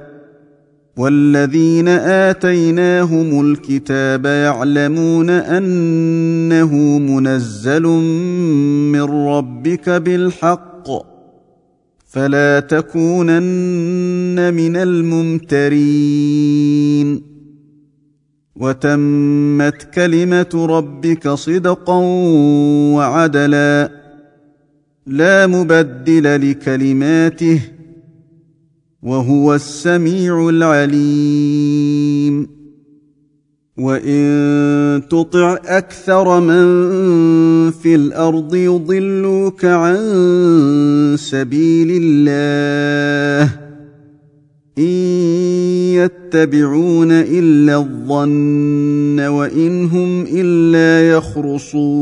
والذين 1.01 1.87
آتيناهم 1.87 3.51
الكتاب 3.51 4.25
يعلمون 4.25 5.29
أنه 5.29 6.75
منزل 6.99 7.83
من 8.93 9.01
ربك 9.01 9.89
بالحق 9.89 10.87
فلا 12.05 12.59
تكونن 12.59 14.53
من 14.53 14.75
الممترين. 14.75 16.11
وتمت 18.55 19.83
كلمة 19.93 20.67
ربك 20.69 21.29
صدقا 21.29 21.99
وعدلا 22.95 23.91
لا 25.07 25.47
مبدل 25.47 26.51
لكلماته 26.51 27.61
وهو 29.03 29.55
السميع 29.55 30.49
العليم. 30.49 32.47
وإن 33.77 35.01
تطع 35.09 35.57
أكثر 35.65 36.39
من 36.39 36.65
في 37.71 37.95
الأرض 37.95 38.55
يضلوك 38.55 39.65
عن 39.65 39.97
سبيل 41.19 42.01
الله. 42.03 43.53
إن 44.77 44.83
يتبعون 45.93 47.11
إلا 47.11 47.77
الظن 47.77 49.19
وإن 49.19 49.85
هم 49.85 50.25
إلا 50.31 51.09
يخرصون. 51.11 52.01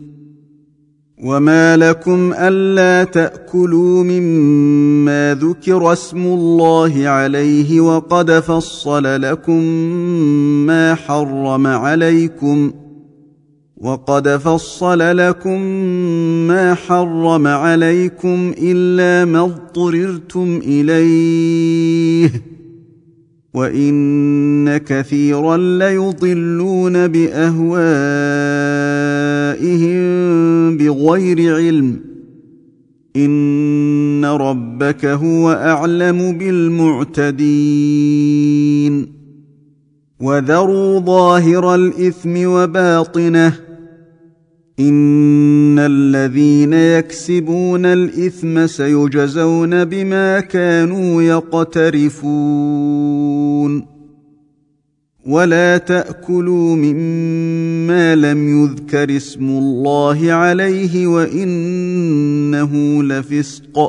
وما 1.21 1.77
لكم 1.77 2.33
الا 2.37 3.03
تاكلوا 3.03 4.03
مما 4.03 5.37
ذكر 5.41 5.93
اسم 5.93 6.23
الله 6.23 7.07
عليه 7.07 7.81
وقد 7.81 8.31
فصل 8.31 9.21
لكم 9.21 9.63
ما 10.65 10.95
حرم 10.95 11.67
عليكم 11.67 12.71
وقد 13.77 14.29
فصل 14.29 15.17
لكم 15.17 15.61
ما 16.47 16.73
حرم 16.73 17.47
عليكم 17.47 18.53
الا 18.57 19.31
ما 19.31 19.41
اضطررتم 19.41 20.61
اليه 20.63 22.31
وان 23.53 24.77
كثيرا 24.77 25.57
ليضلون 25.57 27.07
باهوائهم 27.07 29.10
بغير 30.77 31.55
علم 31.55 31.99
ان 33.15 34.25
ربك 34.25 35.05
هو 35.05 35.51
اعلم 35.51 36.37
بالمعتدين 36.37 37.61
وذروا 40.19 40.99
ظاهر 40.99 41.75
الاثم 41.75 42.45
وباطنه 42.47 43.53
ان 44.79 45.79
الذين 45.79 46.73
يكسبون 46.73 47.85
الاثم 47.85 48.67
سيجزون 48.67 49.85
بما 49.85 50.39
كانوا 50.39 51.21
يقترفون 51.21 52.41
ولا 55.25 55.77
تاكلوا 55.77 56.75
مما 56.75 58.15
لم 58.15 58.63
يذكر 58.63 59.17
اسم 59.17 59.49
الله 59.49 60.31
عليه 60.31 61.07
وانه 61.07 63.03
لفسق 63.03 63.79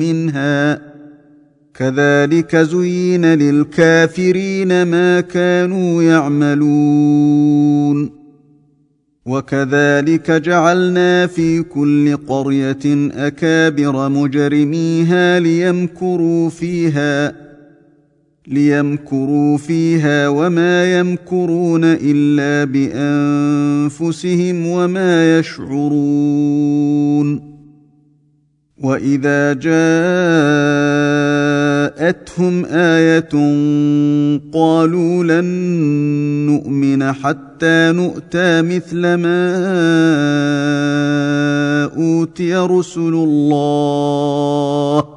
منها. 0.00 0.80
كذلك 1.74 2.56
زين 2.56 3.24
للكافرين 3.24 4.82
ما 4.82 5.20
كانوا 5.20 6.02
يعملون. 6.02 8.10
وكذلك 9.26 10.30
جعلنا 10.30 11.26
في 11.26 11.62
كل 11.62 12.16
قرية 12.16 13.10
أكابر 13.14 14.08
مجرميها 14.08 15.40
ليمكروا 15.40 16.50
فيها. 16.50 17.47
ليمكروا 18.48 19.58
فيها 19.58 20.28
وما 20.28 20.98
يمكرون 20.98 21.80
الا 21.84 22.64
بانفسهم 22.72 24.66
وما 24.66 25.38
يشعرون 25.38 27.48
واذا 28.82 29.52
جاءتهم 29.52 29.78
إيه 32.64 33.28
قالوا 34.52 35.24
لن 35.24 35.44
نؤمن 36.46 37.12
حتى 37.12 37.92
نؤتى 37.92 38.62
مثل 38.62 39.14
ما 39.14 39.54
اوتي 41.96 42.56
رسل 42.56 43.14
الله 43.14 45.07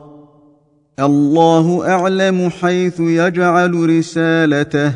الله 1.01 1.87
أعلم 1.87 2.49
حيث 2.49 2.99
يجعل 2.99 3.89
رسالته. 3.97 4.93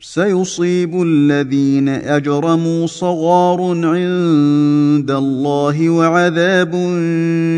سيصيب 0.00 1.02
الذين 1.02 1.88
أجرموا 1.88 2.86
صغار 2.86 3.60
عند 3.86 5.10
الله 5.10 5.90
وعذاب 5.90 6.72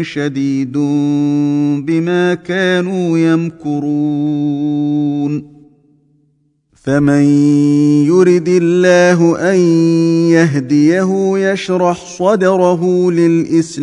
شديد 0.02 0.72
بما 1.86 2.34
كانوا 2.34 3.18
يمكرون. 3.18 4.82
فمن 6.74 7.22
يرد 8.06 8.48
الله 8.48 9.38
أن 9.52 9.58
يهديه 10.30 11.38
يشرح 11.38 12.06
صدره 12.18 13.10
للإسلام. 13.10 13.82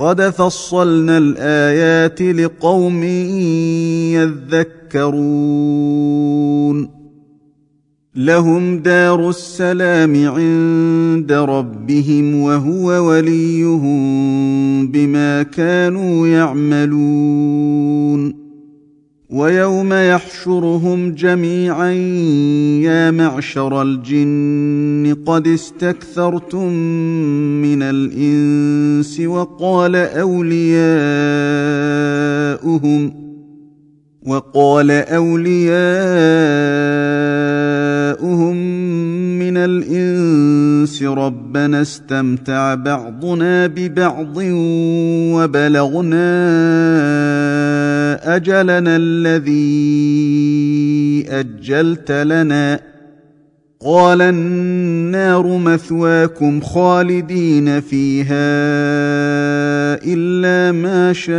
قد 0.00 0.30
فصلنا 0.30 1.18
الايات 1.18 2.22
لقوم 2.22 3.02
يذكرون 4.94 6.20
لهم 8.14 8.78
دار 8.78 9.28
السلام 9.28 10.26
عند 10.28 11.32
ربهم 11.32 12.40
وهو 12.40 12.86
وليهم 13.08 14.86
بما 14.86 15.42
كانوا 15.42 16.28
يعملون 16.28 17.70
ويوم 19.30 19.92
يحشرهم 19.92 21.14
جميعا 21.14 21.90
يا 22.82 23.10
معشر 23.10 23.82
الجن 23.82 25.16
قد 25.26 25.46
استكثرتم 25.46 26.72
من 27.62 27.82
الإنس 27.82 29.20
وقال 29.20 29.96
أولياؤهم 29.96 30.90
وقال 34.26 34.90
أولياؤهم 34.90 35.76
من 39.38 39.56
الإنس 39.56 41.02
ربنا 41.50 41.82
استمتع 41.82 42.74
بعضنا 42.74 43.66
ببعض 43.66 44.36
وبلغنا 45.34 46.26
أجلنا 48.36 48.96
الذي 48.96 49.66
أجلت 51.30 52.12
لنا. 52.12 52.80
قال 53.86 54.22
النار 54.22 55.56
مثواكم 55.58 56.60
خالدين 56.60 57.80
فيها 57.80 58.50
إلا 60.04 60.72
ما 60.72 61.12
شاء 61.12 61.34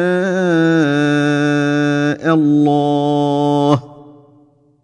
الله. 2.33 3.90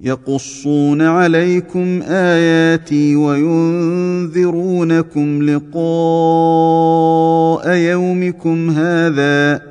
يقصون 0.00 1.02
عليكم 1.02 2.02
آياتي 2.02 3.16
وينذرونكم 3.16 4.42
لقاء 5.42 5.80
يومكم 7.70 8.70
هذا 8.70 9.62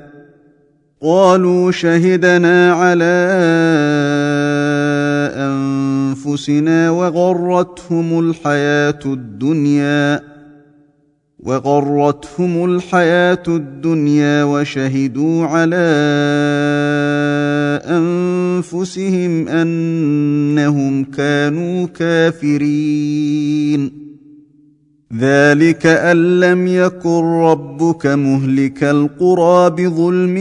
قالوا 1.02 1.72
شهدنا 1.72 2.74
على 2.74 3.30
أنفسنا 5.36 6.90
وغرتهم 6.90 8.20
الحياة 8.20 9.00
الدنيا 9.06 10.22
وغرتهم 11.40 12.66
الحياة 12.66 13.44
الدنيا 13.48 14.44
وشهدوا 14.44 15.46
على 15.46 15.76
أنفسهم 18.60 19.48
أنهم 19.48 21.04
كانوا 21.04 21.86
كافرين. 21.86 23.92
ذلك 25.20 25.86
أن 25.86 26.40
لم 26.40 26.68
يكن 26.68 27.24
ربك 27.24 28.08
مهلك 28.08 28.84
القرى 28.84 29.70
بظلم 29.70 30.38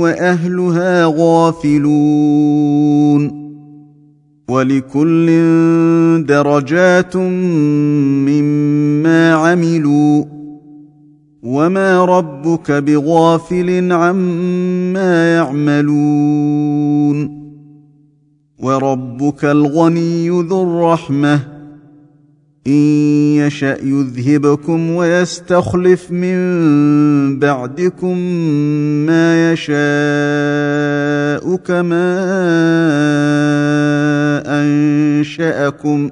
وأهلها 0.00 1.14
غافلون. 1.16 2.70
ولكل 4.48 5.26
درجات 6.26 7.16
مما 8.26 9.34
عملوا. 9.34 10.39
وما 11.42 12.04
ربك 12.04 12.72
بغافل 12.72 13.92
عما 13.92 15.34
يعملون 15.34 16.60
وربك 18.58 19.44
الغني 19.44 20.28
ذو 20.28 20.62
الرحمه 20.62 21.40
ان 22.66 22.72
يشا 23.36 23.76
يذهبكم 23.82 24.90
ويستخلف 24.90 26.10
من 26.10 26.38
بعدكم 27.38 28.18
ما 29.06 29.52
يشاء 29.52 29.80
كما 31.56 32.20
انشاكم 34.46 36.10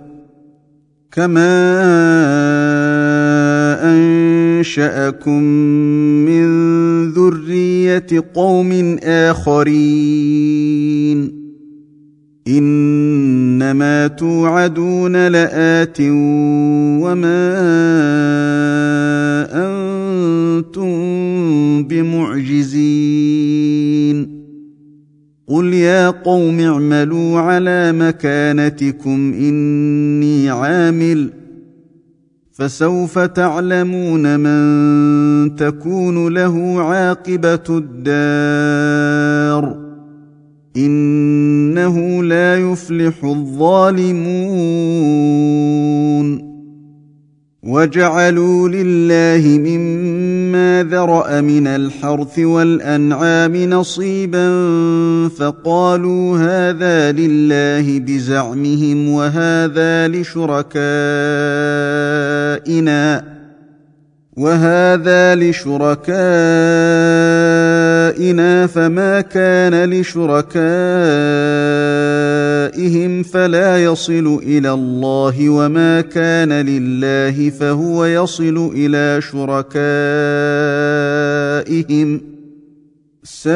كما 1.13 1.59
أنشأكم 4.59 5.43
من 6.25 6.49
ذرية 7.11 8.07
قوم 8.35 8.97
آخرين. 9.03 10.69
إنما 12.49 14.07
توعدون 14.07 15.29
لآت 15.29 15.97
وما 16.01 17.55
أنتم 19.53 20.93
بمعجزين. 21.85 23.09
قل 25.49 25.75
يا 25.75 26.11
قوم 26.11 26.61
اعملوا 26.61 27.41
على 27.41 27.93
مكانتكم 27.93 29.33
إني 29.33 30.51
عامل 30.51 31.38
فسوف 32.59 33.19
تعلمون 33.19 34.41
من 34.41 35.57
تكون 35.57 36.35
له 36.35 36.81
عاقبة 36.81 37.65
الدار. 37.71 39.79
إنه 40.77 42.23
لا 42.23 42.57
يفلح 42.57 43.25
الظالمون. 43.25 44.19
وجعلوا 47.63 48.69
لله 48.69 49.59
مما 49.59 50.28
ذرا 50.83 51.41
من 51.41 51.67
الحرث 51.67 52.39
والانعام 52.39 53.57
نصيبا 53.57 54.49
فقالوا 55.29 56.39
هذا 56.39 57.13
لله 57.13 57.99
بزعمهم 57.99 59.09
وهذا 59.09 60.09
لشركائنا 60.09 60.69
وهذا 64.39 65.35
لشركائنا 65.35 66.07
فما 68.67 69.21
كان 69.21 69.91
لشركائهم 72.79 73.23
فلا 73.23 73.85
يصل 73.85 74.41
إلى 74.43 74.73
الله 74.73 75.49
وما 75.49 76.01
كان 76.01 76.53
لله 76.53 77.51
فهو 77.51 78.05
يصل 78.05 78.71
إلى 78.75 79.21
شركائهم 79.21 79.81
ساء 83.25 83.49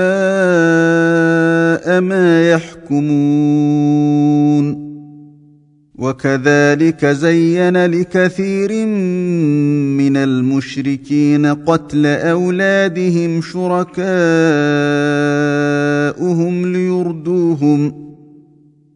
ما 2.01 2.51
يحكمون 2.51 3.83
وكذلك 5.95 7.07
زين 7.07 7.87
لكثير 7.87 8.87
من 9.97 10.16
المشركين 10.16 11.47
قتل 11.47 12.07
اولادهم 12.07 13.43
شركاءهم 13.43 14.03
ليردوهم 16.73 18.01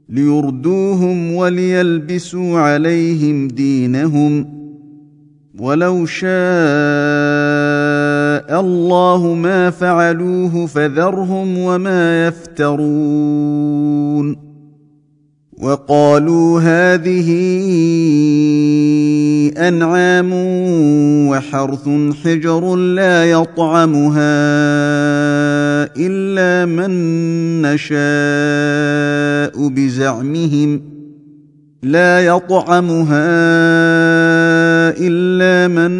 ليردوهم 0.08 1.32
وليلبسوا 1.32 2.58
عليهم 2.58 3.48
دينهم 3.48 4.56
ولو 5.58 6.06
شاء 6.06 6.30
الله 8.60 9.34
ما 9.34 9.70
فعلوه 9.70 10.66
فذرهم 10.66 11.58
وما 11.58 12.26
يفترون 12.26 13.76
وقالوا 15.58 16.60
هذه 16.60 17.30
أنعام 19.58 20.30
وحرث 21.28 21.88
حجر 22.24 22.76
لا 22.76 23.24
يطعمها 23.30 24.36
إلا 25.98 26.66
من 26.66 26.92
نشاء 27.62 29.68
بزعمهم 29.68 30.82
لا 31.82 32.26
يطعمها 32.26 33.26
إلا 34.98 35.68
من 35.68 35.92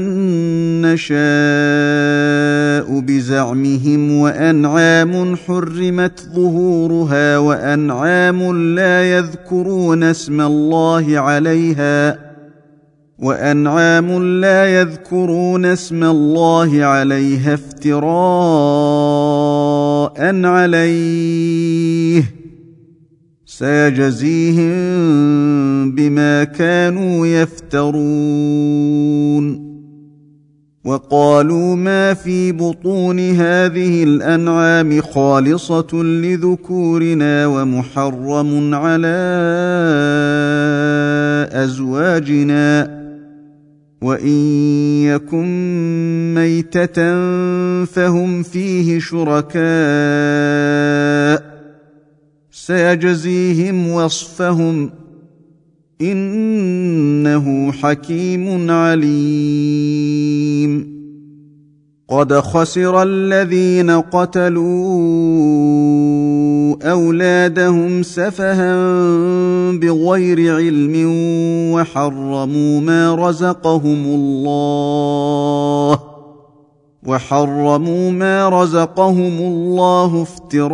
نشاء 0.82 3.00
بزعمهم 3.00 4.20
وأنعام 4.20 5.36
حرمت 5.36 6.28
ظهورها 6.34 7.38
وأنعام 7.38 8.74
لا 8.74 9.16
يذكرون 9.16 10.02
اسم 10.02 10.40
الله 10.40 11.18
عليها 11.18 12.26
وأنعام 13.18 14.40
لا 14.40 14.80
يذكرون 14.80 15.64
اسم 15.64 16.04
الله 16.04 16.84
عليها 16.84 17.54
افتراء 17.54 18.85
عليه 20.46 22.22
سيجزيهم 23.46 24.76
بما 25.94 26.44
كانوا 26.44 27.26
يفترون. 27.26 28.56
وقالوا 30.84 31.76
ما 31.76 32.14
في 32.14 32.52
بطون 32.52 33.18
هذه 33.18 34.04
الأنعام 34.04 35.00
خالصة 35.00 36.02
لذكورنا 36.02 37.46
ومحرم 37.46 38.74
على 38.74 39.16
أزواجنا. 41.52 42.95
وان 44.02 44.28
يكن 45.02 45.46
ميته 46.34 46.94
فهم 47.84 48.42
فيه 48.42 48.98
شركاء 48.98 49.56
سيجزيهم 52.50 53.88
وصفهم 53.88 54.90
انه 56.00 57.72
حكيم 57.72 58.70
عليم 58.70 60.16
قد 62.08 62.34
خسر 62.34 63.02
الذين 63.02 63.90
قتلوا 63.90 64.66
أولادهم 66.82 68.02
سفها 68.02 68.76
بغير 69.72 70.54
علم 70.56 70.94
وحرموا 71.74 72.80
ما 72.80 73.14
رزقهم 73.14 74.04
الله 74.06 75.98
وحرموا 77.06 78.10
ما 78.10 78.48
رزقهم 78.48 79.38
الله 79.38 80.22
افتراء 80.22 80.66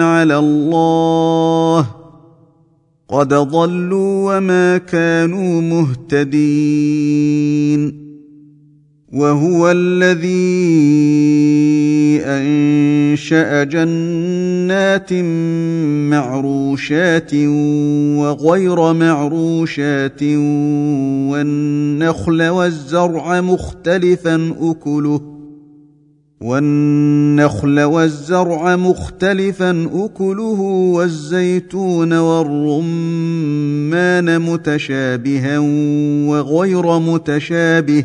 على 0.00 0.38
الله 0.38 1.86
قد 3.08 3.34
ضلوا 3.34 4.36
وما 4.36 4.78
كانوا 4.78 5.60
مهتدين 5.60 7.22
وهو 9.12 9.70
الذي 9.70 10.62
أنشأ 12.24 13.64
جنات 13.64 15.12
معروشات 16.12 17.34
وغير 18.18 18.92
معروشات 18.92 20.22
والنخل 21.32 22.42
والزرع 22.42 23.40
مختلفا 23.40 24.54
أكله 24.60 25.20
والنخل 26.40 27.80
والزرع 27.80 28.76
مختلفا 28.76 29.88
أكله 29.94 30.60
والزيتون 30.94 32.12
والرمان 32.12 33.60
متشابها 34.40 35.58
وغير 36.28 36.98
متشابه 36.98 38.04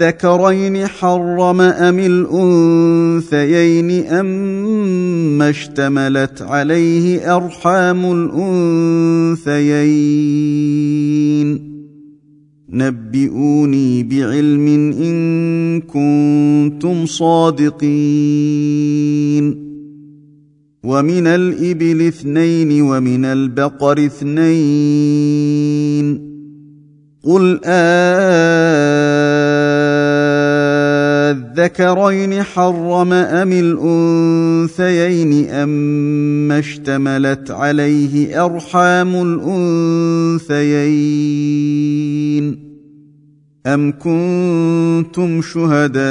اذكرين 0.00 0.86
حرم 0.86 1.60
أم 1.60 1.98
الأنثيين 1.98 4.06
اما 4.06 5.50
اشتملت 5.50 6.42
عليه 6.42 7.36
أرحام 7.36 8.12
الأنثيين؟ 9.44 11.74
نبئوني 12.68 14.02
بعلم 14.02 14.92
إن 14.92 15.80
كنتم 15.80 17.06
صادقين. 17.06 17.84
ومن 20.84 21.26
الإبل 21.26 22.06
اثنين 22.06 22.82
ومن 22.82 23.24
البقر 23.24 24.06
اثنين. 24.06 25.54
قل 27.24 27.60
اذكرين 31.58 32.42
حرم 32.42 33.12
أم 33.12 33.52
الأنثيين 33.52 35.50
اما 35.50 36.58
اشتملت 36.58 37.50
عليه 37.50 38.44
أرحام 38.44 39.14
الأنثيين 40.48 41.14
أم 43.66 43.92
كنتم 43.92 45.42
شهداء 45.42 46.04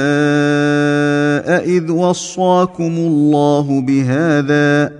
إذ 1.64 1.90
وصاكم 1.90 2.92
الله 2.96 3.80
بهذا 3.80 4.92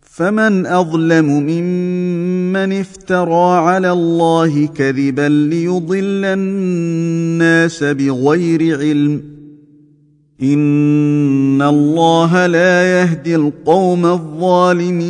فمن 0.00 0.66
أظلم 0.66 1.26
ممن 1.26 2.21
افترى 2.56 3.58
على 3.58 3.92
الله 3.92 4.66
كذبا 4.66 5.28
ليضل 5.28 6.24
الناس 6.24 7.84
بغير 7.84 8.78
علم 8.78 9.22
ان 10.42 11.62
الله 11.62 12.46
لا 12.46 13.00
يهدي 13.00 13.36
القوم 13.36 14.06
الظالمين 14.06 15.02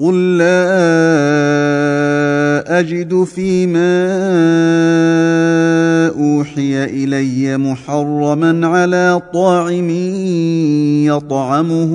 قل 0.00 0.38
لا 0.38 0.68
أجد 2.68 3.24
فيما 3.24 4.08
أوحي 6.08 6.84
إلي 6.84 7.56
محرما 7.58 8.66
على 8.66 9.22
طاعم 9.34 9.90
يطعمه 11.06 11.92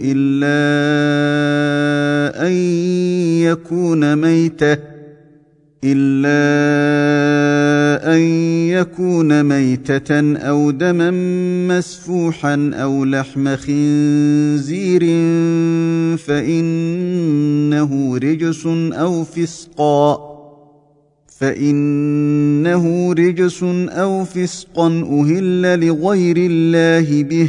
إلا 0.00 0.60
أن 2.46 2.52
يكون 3.42 4.16
ميته 4.16 4.76
إلا 5.84 6.40
ان 8.04 8.20
يكون 8.68 9.44
ميته 9.44 10.36
أو 10.36 10.70
دما 10.70 11.10
مسفوحا 11.68 12.70
أو 12.74 13.04
لحم 13.04 13.56
خنزير 13.56 15.00
فانه 16.16 18.16
رجس 18.16 18.66
أو 18.92 19.24
فسقا 19.24 20.30
فانه 21.38 23.12
رجس 23.12 23.62
أو 23.88 24.24
فسقا 24.24 24.86
أهل 24.86 25.86
لغير 25.86 26.36
الله 26.36 27.22
به 27.22 27.48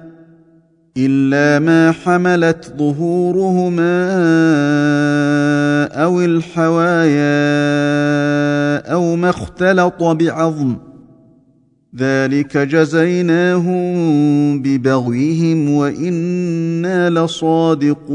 إلا 0.97 1.65
ما 1.65 1.91
حملت 1.91 2.73
ظهورهما 2.77 4.11
أو 5.85 6.21
الحوايا 6.21 7.21
أو 8.93 9.15
ما 9.15 9.29
اختلط 9.29 10.03
بعظم. 10.03 10.75
ذلك 11.97 12.57
جزيناهم 12.57 13.91
ببغيهم 14.61 15.69
وإنا 15.69 17.09
لصادقون. 17.09 18.11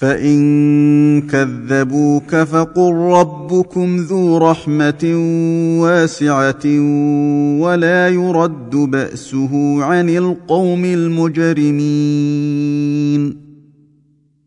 فان 0.00 1.20
كذبوك 1.20 2.36
فقل 2.36 2.92
ربكم 2.92 3.96
ذو 3.96 4.38
رحمه 4.38 5.14
واسعه 5.80 6.66
ولا 7.60 8.08
يرد 8.08 8.70
باسه 8.70 9.84
عن 9.84 10.08
القوم 10.08 10.84
المجرمين 10.84 11.80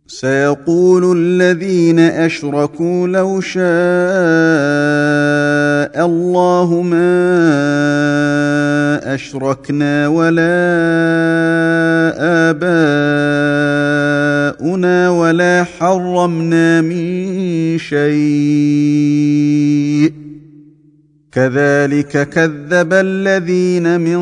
سيقول 0.08 1.18
الذين 1.18 2.00
اشركوا 2.00 3.08
لو 3.08 3.42
شاء 3.42 3.64
الله 6.06 6.82
ما 6.82 7.14
اشركنا 9.16 10.08
ولا 10.08 10.64
اباؤنا 12.50 13.43
ولا 15.10 15.64
حرمنا 15.64 16.82
من 16.82 17.78
شيء. 17.78 18.14
كذلك 21.32 22.30
كذب 22.30 22.94
الذين 22.94 24.02
من 24.02 24.20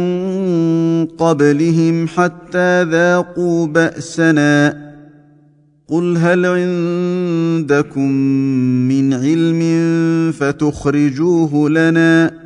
قبلهم 1.05 2.07
حتى 2.07 2.83
ذاقوا 2.83 3.67
بأسنا. 3.67 4.91
قل 5.87 6.17
هل 6.17 6.45
عندكم 6.45 8.11
من 8.87 9.13
علم 9.13 9.61
فتخرجوه 10.31 11.69
لنا؟ 11.69 12.40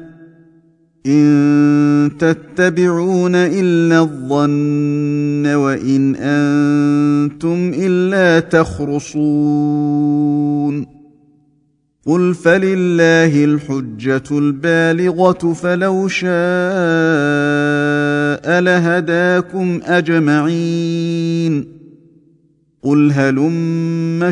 إن 1.05 2.11
تتبعون 2.19 3.35
إلا 3.35 3.99
الظن 3.99 5.47
وإن 5.47 6.15
أنتم 6.15 7.71
إلا 7.77 8.39
تخرصون. 8.39 10.15
قل 12.05 12.33
فلله 12.33 13.45
الحجة 13.45 14.23
البالغة 14.31 15.53
فلو 15.53 16.07
شاء 16.07 16.29
لهداكم 18.59 19.79
أجمعين. 19.85 21.65
قل 22.83 23.11
هلم 23.11 24.31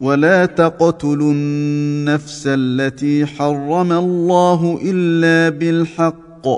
ولا 0.00 0.46
تقتلوا 0.46 1.32
النفس 1.32 2.42
التي 2.46 3.26
حرم 3.26 3.92
الله 3.92 4.78
الا 4.84 5.56
بالحق 5.58 6.48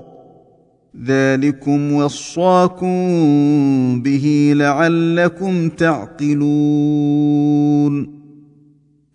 ذلكم 1.06 1.92
وصاكم 1.92 2.96
به 4.02 4.52
لعلكم 4.56 5.68
تعقلون. 5.68 7.10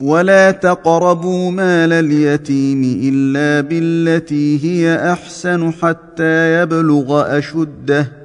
ولا 0.01 0.51
تقربوا 0.51 1.51
مال 1.51 1.93
اليتيم 1.93 2.99
الا 3.03 3.61
بالتي 3.61 4.65
هي 4.65 5.11
احسن 5.11 5.71
حتى 5.71 6.61
يبلغ 6.61 7.38
اشده 7.38 8.24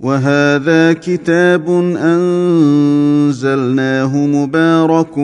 وهذا 0.00 0.92
كتاب 0.92 1.70
أنزلناه 1.96 3.36
مبارك 4.16 5.14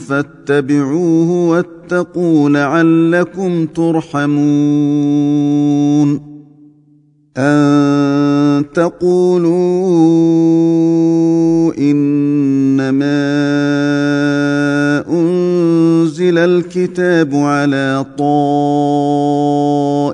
فاتبعوه 0.00 1.30
واتقوا 1.30 2.50
لعلكم 2.50 3.66
ترحمون. 3.66 4.28
أن 7.38 8.64
تقولوا 8.74 10.08
إنما 11.78 13.18
أنزل 15.10 16.38
الكتاب 16.38 17.34
على 17.34 18.06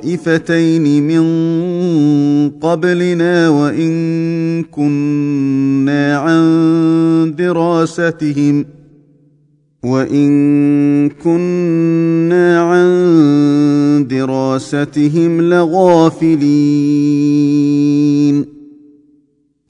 طائفتين 0.04 1.02
من 1.06 1.24
قبلنا 2.50 3.48
وإن 3.48 4.62
كنا 4.62 6.16
عن 6.16 7.34
دراستهم 7.38 8.64
وإن 9.84 10.30
كنا 11.08 12.60
عن 12.60 12.84
دراستهم 14.08 15.40
لغافلين. 15.40 17.04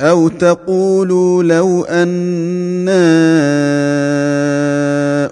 أو 0.01 0.29
تقولوا 0.29 1.43
لو 1.43 1.85
أنا 1.85 3.05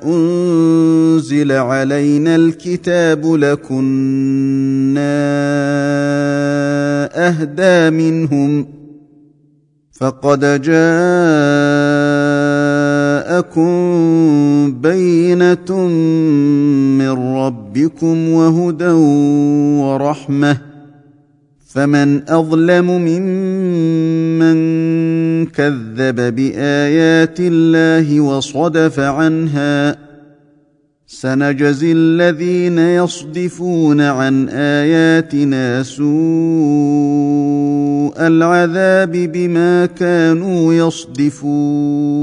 أنزل 0.05 1.53
علينا 1.53 2.36
الكتاب 2.36 3.34
لكنا 3.34 5.12
أهدى 7.28 7.90
منهم 7.96 8.66
فقد 9.92 10.62
جاءكم 13.43 14.80
بينه 14.82 15.88
من 16.99 17.11
ربكم 17.36 18.28
وهدى 18.28 18.93
ورحمه 19.82 20.57
فمن 21.66 22.30
اظلم 22.30 22.86
ممن 22.86 24.57
كذب 25.47 26.34
بايات 26.34 27.40
الله 27.40 28.20
وصدف 28.20 29.01
عنها 29.01 29.97
سنجزي 31.07 31.93
الذين 31.93 32.78
يصدفون 32.78 34.01
عن 34.01 34.49
اياتنا 34.49 35.82
سوء 35.82 36.12
العذاب 38.26 39.12
بما 39.12 39.86
كانوا 39.86 40.74
يصدفون 40.74 42.22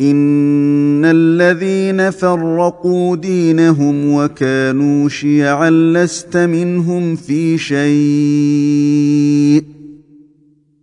ان 0.00 1.04
الذين 1.04 2.10
فرقوا 2.10 3.16
دينهم 3.16 4.14
وكانوا 4.14 5.08
شيعا 5.08 5.70
لست 5.70 6.36
منهم 6.36 7.16
في 7.16 7.58
شيء 7.58 7.80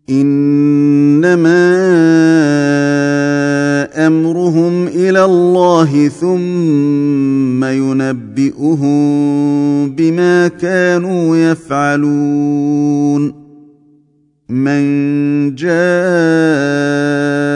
انما 0.09 1.67
امرهم 4.07 4.87
إلى 4.87 5.25
الله 5.25 6.07
ثم 6.07 7.63
ينبئهم 7.63 8.97
بما 9.89 10.47
كانوا 10.47 11.37
يفعلون 11.37 13.33
من 14.49 15.55
جاء 15.55 17.46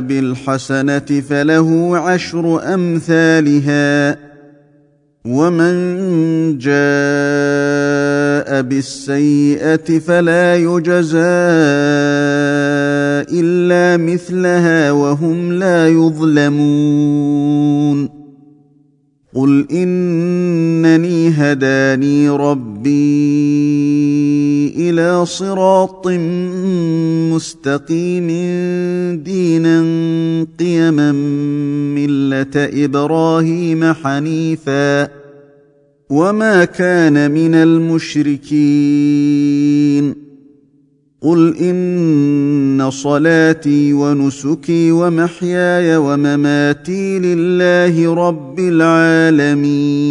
بالحسنة 0.00 1.20
فله 1.28 1.98
عشر 1.98 2.74
أمثالها 2.74 4.16
ومن 5.24 5.74
جاء 6.58 6.80
بالسيئة 8.62 9.98
فلا 9.98 10.56
يجزى 10.56 11.18
إلا 13.40 13.96
مثلها 13.96 14.90
وهم 14.92 15.52
لا 15.52 15.88
يظلمون 15.88 17.40
قل 19.34 19.66
إنني 19.72 21.28
هداني 21.28 22.28
ربي 22.80 24.72
إلى 24.76 25.26
صراط 25.26 26.08
مستقيم 27.32 28.26
دينا 29.24 29.80
قيما 30.58 31.12
مله 31.92 32.46
إبراهيم 32.84 33.92
حنيفا 33.92 35.08
وما 36.10 36.64
كان 36.64 37.30
من 37.30 37.54
المشركين 37.54 38.70
قل 41.22 41.56
ان 41.56 42.90
صلاتي 42.90 43.92
ونسكي 43.92 44.92
ومحياي 44.92 45.96
ومماتي 45.96 47.18
لله 47.18 48.14
رب 48.14 48.58
العالمين 48.60 50.10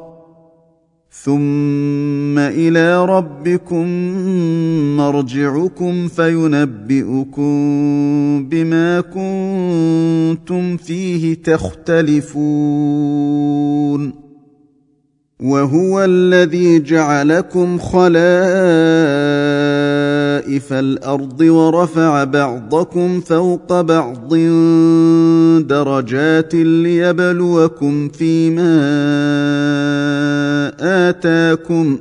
ثم 1.23 2.37
إلى 2.39 3.05
ربكم 3.05 3.87
مرجعكم 4.97 6.07
فينبئكم 6.07 7.51
بما 8.49 9.01
كنتم 9.01 10.77
فيه 10.77 11.43
تختلفون. 11.43 12.71
وهو 15.41 16.03
الذي 16.03 16.79
جعلكم 16.79 17.77
خلائف 17.77 18.13
الأرض 20.73 21.41
ورفع 21.41 22.23
بعضكم 22.23 23.21
فوق 23.21 23.81
بعض 23.81 24.33
درجات 25.67 26.55
ليبلوكم 26.55 28.09
فيما 28.09 28.71
آتاكم. 31.09 31.97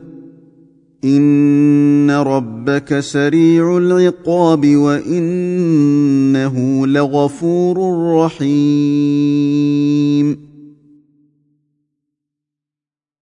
إن 1.05 2.11
ربك 2.11 3.01
سريع 3.01 3.79
العقاب 3.79 4.77
وإنه 4.77 6.87
لغفور 6.87 8.05
رحيم. 8.25 10.50